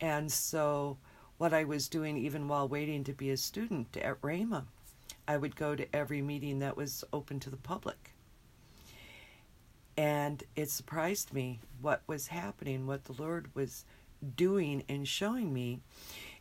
And 0.00 0.32
so, 0.32 0.96
what 1.40 1.54
I 1.54 1.64
was 1.64 1.88
doing, 1.88 2.18
even 2.18 2.48
while 2.48 2.68
waiting 2.68 3.02
to 3.04 3.14
be 3.14 3.30
a 3.30 3.36
student 3.38 3.96
at 3.96 4.20
Rhema, 4.20 4.64
I 5.26 5.38
would 5.38 5.56
go 5.56 5.74
to 5.74 5.96
every 5.96 6.20
meeting 6.20 6.58
that 6.58 6.76
was 6.76 7.02
open 7.14 7.40
to 7.40 7.48
the 7.48 7.56
public. 7.56 8.12
And 9.96 10.44
it 10.54 10.68
surprised 10.68 11.32
me 11.32 11.60
what 11.80 12.02
was 12.06 12.26
happening, 12.26 12.86
what 12.86 13.04
the 13.04 13.14
Lord 13.14 13.48
was 13.54 13.86
doing 14.36 14.84
and 14.86 15.08
showing 15.08 15.50
me 15.50 15.80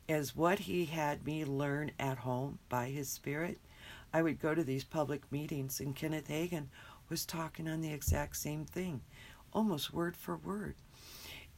as 0.09 0.35
what 0.35 0.59
He 0.59 0.83
had 0.83 1.25
me 1.25 1.45
learn 1.45 1.91
at 1.97 2.17
home 2.17 2.59
by 2.67 2.88
His 2.89 3.07
Spirit. 3.07 3.57
I 4.13 4.21
would 4.21 4.41
go 4.41 4.53
to 4.53 4.65
these 4.65 4.83
public 4.83 5.31
meetings, 5.31 5.79
and 5.79 5.95
Kenneth 5.95 6.27
Hagin 6.27 6.67
was 7.07 7.25
talking 7.25 7.69
on 7.69 7.79
the 7.79 7.93
exact 7.93 8.35
same 8.35 8.65
thing, 8.65 8.99
almost 9.53 9.93
word 9.93 10.17
for 10.17 10.35
word. 10.35 10.75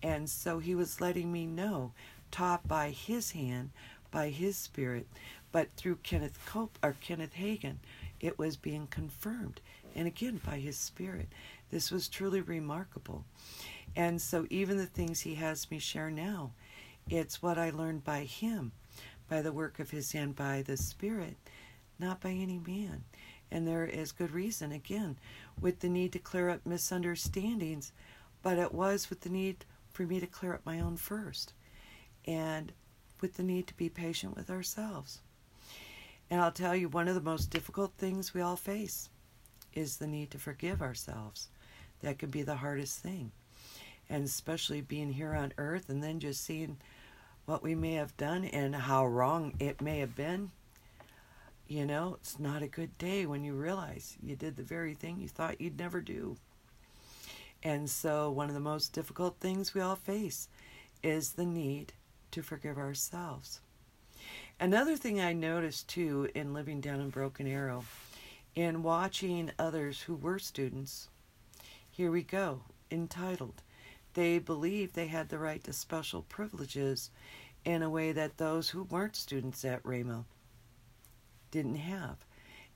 And 0.04 0.30
so 0.30 0.60
he 0.60 0.76
was 0.76 1.02
letting 1.02 1.32
me 1.32 1.48
know, 1.48 1.94
taught 2.32 2.68
by 2.68 2.90
his 2.90 3.32
hand, 3.32 3.72
by 4.10 4.30
his 4.30 4.58
spirit, 4.58 5.08
but 5.52 5.70
through 5.76 5.98
Kenneth 5.98 6.40
Cope 6.46 6.80
or 6.82 6.96
Kenneth 7.02 7.34
Hagin, 7.34 7.78
it 8.20 8.40
was 8.40 8.56
being 8.58 8.88
confirmed. 8.88 9.62
And 9.96 10.08
again, 10.08 10.40
by 10.46 10.58
his 10.58 10.78
spirit. 10.78 11.28
This 11.70 11.92
was 11.92 12.08
truly 12.08 12.42
remarkable. 12.42 13.26
And 13.96 14.22
so, 14.22 14.46
even 14.50 14.78
the 14.78 14.86
things 14.86 15.22
he 15.22 15.36
has 15.36 15.70
me 15.70 15.80
share 15.80 16.10
now, 16.10 16.52
it's 17.10 17.42
what 17.42 17.58
I 17.58 17.72
learned 17.72 18.04
by 18.04 18.24
him, 18.24 18.72
by 19.28 19.42
the 19.42 19.52
work 19.52 19.80
of 19.80 19.92
his 19.92 20.12
hand, 20.12 20.36
by 20.36 20.62
the 20.62 20.78
Spirit, 20.78 21.36
not 22.00 22.22
by 22.22 22.32
any 22.32 22.60
man. 22.60 23.04
And 23.50 23.68
there 23.68 23.86
is 23.86 24.14
good 24.14 24.32
reason, 24.32 24.72
again, 24.72 25.18
with 25.60 25.80
the 25.80 25.90
need 25.90 26.14
to 26.14 26.20
clear 26.20 26.50
up 26.50 26.66
misunderstandings, 26.66 27.92
but 28.42 28.58
it 28.58 28.74
was 28.74 29.10
with 29.10 29.22
the 29.22 29.30
need 29.30 29.66
for 29.92 30.04
me 30.04 30.20
to 30.22 30.28
clear 30.28 30.54
up 30.54 30.66
my 30.66 30.80
own 30.80 30.96
first, 30.96 31.54
and 32.26 32.72
with 33.20 33.36
the 33.36 33.44
need 33.44 33.68
to 33.68 33.78
be 33.78 33.90
patient 33.90 34.36
with 34.36 34.50
ourselves. 34.50 35.22
And 36.30 36.40
I'll 36.40 36.52
tell 36.52 36.76
you, 36.76 36.88
one 36.88 37.08
of 37.08 37.16
the 37.16 37.22
most 37.22 37.50
difficult 37.50 37.94
things 37.98 38.34
we 38.34 38.42
all 38.42 38.56
face 38.56 39.10
is 39.74 39.98
the 39.98 40.08
need 40.08 40.32
to 40.32 40.40
forgive 40.40 40.82
ourselves 40.82 41.50
that 42.02 42.20
can 42.20 42.30
be 42.30 42.42
the 42.42 42.56
hardest 42.56 43.00
thing. 43.00 43.32
And 44.10 44.24
especially 44.24 44.82
being 44.82 45.12
here 45.12 45.34
on 45.34 45.54
earth 45.58 45.90
and 45.90 46.04
then 46.04 46.20
just 46.20 46.44
seeing 46.44 46.78
what 47.46 47.64
we 47.64 47.76
may 47.76 47.94
have 47.94 48.16
done 48.18 48.46
and 48.46 48.76
how 48.76 49.06
wrong 49.06 49.54
it 49.60 49.82
may 49.82 50.00
have 50.00 50.16
been. 50.16 50.52
You 51.68 51.86
know, 51.86 52.18
it's 52.20 52.40
not 52.40 52.62
a 52.62 52.68
good 52.68 52.98
day 52.98 53.26
when 53.26 53.44
you 53.44 53.54
realize 53.54 54.18
you 54.22 54.36
did 54.36 54.58
the 54.58 54.64
very 54.64 54.94
thing 54.94 55.20
you 55.20 55.28
thought 55.28 55.62
you'd 55.62 55.80
never 55.80 56.02
do. 56.02 56.38
And 57.64 57.90
so, 57.90 58.32
one 58.32 58.48
of 58.48 58.56
the 58.56 58.60
most 58.60 58.92
difficult 58.92 59.38
things 59.40 59.74
we 59.74 59.82
all 59.82 59.96
face 59.96 60.50
is 61.04 61.34
the 61.34 61.46
need 61.46 61.94
to 62.32 62.42
forgive 62.42 62.78
ourselves. 62.78 63.60
Another 64.60 64.96
thing 64.96 65.20
I 65.20 65.34
noticed 65.34 65.88
too 65.88 66.30
in 66.36 66.54
living 66.54 66.82
down 66.82 67.02
in 67.02 67.10
Broken 67.10 67.48
Arrow, 67.48 67.84
in 68.56 68.84
watching 68.84 69.52
others 69.58 70.02
who 70.02 70.16
were 70.16 70.40
students 70.40 71.10
here 71.94 72.10
we 72.10 72.24
go, 72.24 72.62
entitled. 72.90 73.62
They 74.14 74.40
believed 74.40 74.96
they 74.96 75.08
had 75.08 75.28
the 75.28 75.38
right 75.38 75.62
to 75.66 75.74
special 75.74 76.22
privileges 76.22 77.12
in 77.66 77.84
a 77.84 77.90
way 77.90 78.14
that 78.14 78.38
those 78.38 78.70
who 78.70 78.84
weren't 78.84 79.16
students 79.18 79.66
at 79.66 79.84
Rhema 79.84 80.24
didn't 81.52 81.76
have. 81.76 82.16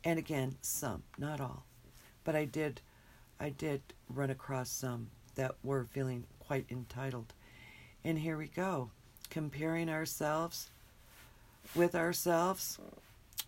And 0.04 0.20
again, 0.20 0.58
some, 0.62 1.04
not 1.18 1.40
all. 1.40 1.66
But 2.26 2.36
I 2.36 2.44
did 2.46 2.82
I 3.40 3.50
did 3.50 3.82
run 4.10 4.30
across 4.30 4.70
some 4.70 5.10
that 5.36 5.56
were 5.64 5.86
feeling 5.86 6.26
quite 6.40 6.66
entitled. 6.70 7.34
And 8.04 8.20
here 8.20 8.38
we 8.38 8.48
go, 8.48 8.92
comparing 9.26 9.90
ourselves 9.90 10.70
with 11.76 11.96
ourselves, 11.96 12.80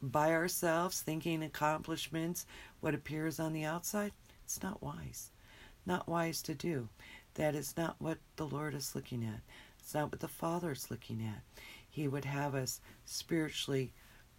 by 0.01 0.31
ourselves, 0.31 1.01
thinking 1.01 1.43
accomplishments, 1.43 2.45
what 2.81 2.95
appears 2.95 3.39
on 3.39 3.53
the 3.53 3.63
outside. 3.63 4.11
It's 4.43 4.61
not 4.61 4.81
wise 4.81 5.31
not 5.87 6.07
wise 6.07 6.41
to 6.43 6.53
do. 6.53 6.89
That 7.35 7.55
is 7.55 7.75
not 7.77 7.95
what 7.99 8.17
the 8.35 8.45
Lord 8.45 8.75
is 8.75 8.93
looking 8.93 9.23
at. 9.23 9.39
It's 9.79 9.93
not 9.93 10.11
what 10.11 10.19
the 10.19 10.27
Father 10.27 10.71
is 10.71 10.91
looking 10.91 11.23
at. 11.25 11.41
He 11.89 12.07
would 12.07 12.25
have 12.25 12.53
us 12.53 12.81
spiritually 13.05 13.93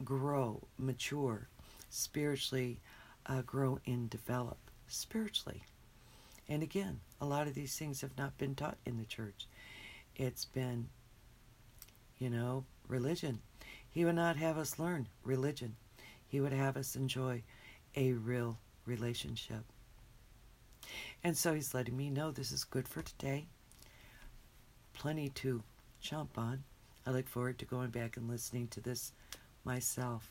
grow, 0.04 0.62
mature, 0.78 1.48
spiritually 1.90 2.78
uh, 3.26 3.42
grow 3.42 3.80
and 3.86 4.10
develop 4.10 4.58
spiritually. 4.88 5.62
And 6.48 6.62
again, 6.62 7.00
a 7.20 7.26
lot 7.26 7.46
of 7.46 7.54
these 7.54 7.76
things 7.76 8.00
have 8.02 8.16
not 8.16 8.36
been 8.38 8.54
taught 8.54 8.78
in 8.84 8.98
the 8.98 9.04
church. 9.04 9.46
It's 10.16 10.44
been, 10.44 10.88
you 12.18 12.30
know, 12.30 12.64
religion. 12.88 13.40
He 13.90 14.04
would 14.04 14.14
not 14.14 14.36
have 14.36 14.58
us 14.58 14.78
learn 14.78 15.08
religion. 15.24 15.76
He 16.26 16.40
would 16.40 16.52
have 16.52 16.76
us 16.76 16.96
enjoy 16.96 17.42
a 17.96 18.12
real 18.12 18.58
relationship. 18.86 19.64
And 21.24 21.36
so 21.36 21.54
he's 21.54 21.74
letting 21.74 21.96
me 21.96 22.10
know 22.10 22.30
this 22.30 22.52
is 22.52 22.64
good 22.64 22.88
for 22.88 23.02
today. 23.02 23.46
Plenty 24.94 25.28
to 25.30 25.62
jump 26.00 26.38
on. 26.38 26.64
I 27.06 27.10
look 27.10 27.28
forward 27.28 27.58
to 27.58 27.64
going 27.64 27.90
back 27.90 28.16
and 28.16 28.28
listening 28.28 28.68
to 28.68 28.80
this 28.80 29.12
myself. 29.64 30.30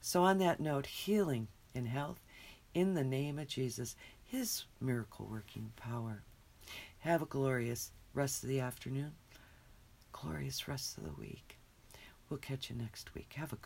So, 0.00 0.22
on 0.22 0.38
that 0.38 0.60
note, 0.60 0.86
healing 0.86 1.48
and 1.74 1.88
health 1.88 2.20
in 2.74 2.94
the 2.94 3.04
name 3.04 3.38
of 3.38 3.48
Jesus, 3.48 3.96
his 4.22 4.64
miracle 4.80 5.26
working 5.30 5.72
power. 5.76 6.22
Have 7.00 7.22
a 7.22 7.26
glorious 7.26 7.90
rest 8.14 8.42
of 8.42 8.48
the 8.48 8.60
afternoon, 8.60 9.12
glorious 10.20 10.68
rest 10.68 10.98
of 10.98 11.04
the 11.04 11.12
week. 11.12 11.58
We'll 12.28 12.38
catch 12.38 12.70
you 12.70 12.76
next 12.76 13.14
week. 13.14 13.34
Have 13.36 13.52
a 13.52 13.56
good 13.56 13.64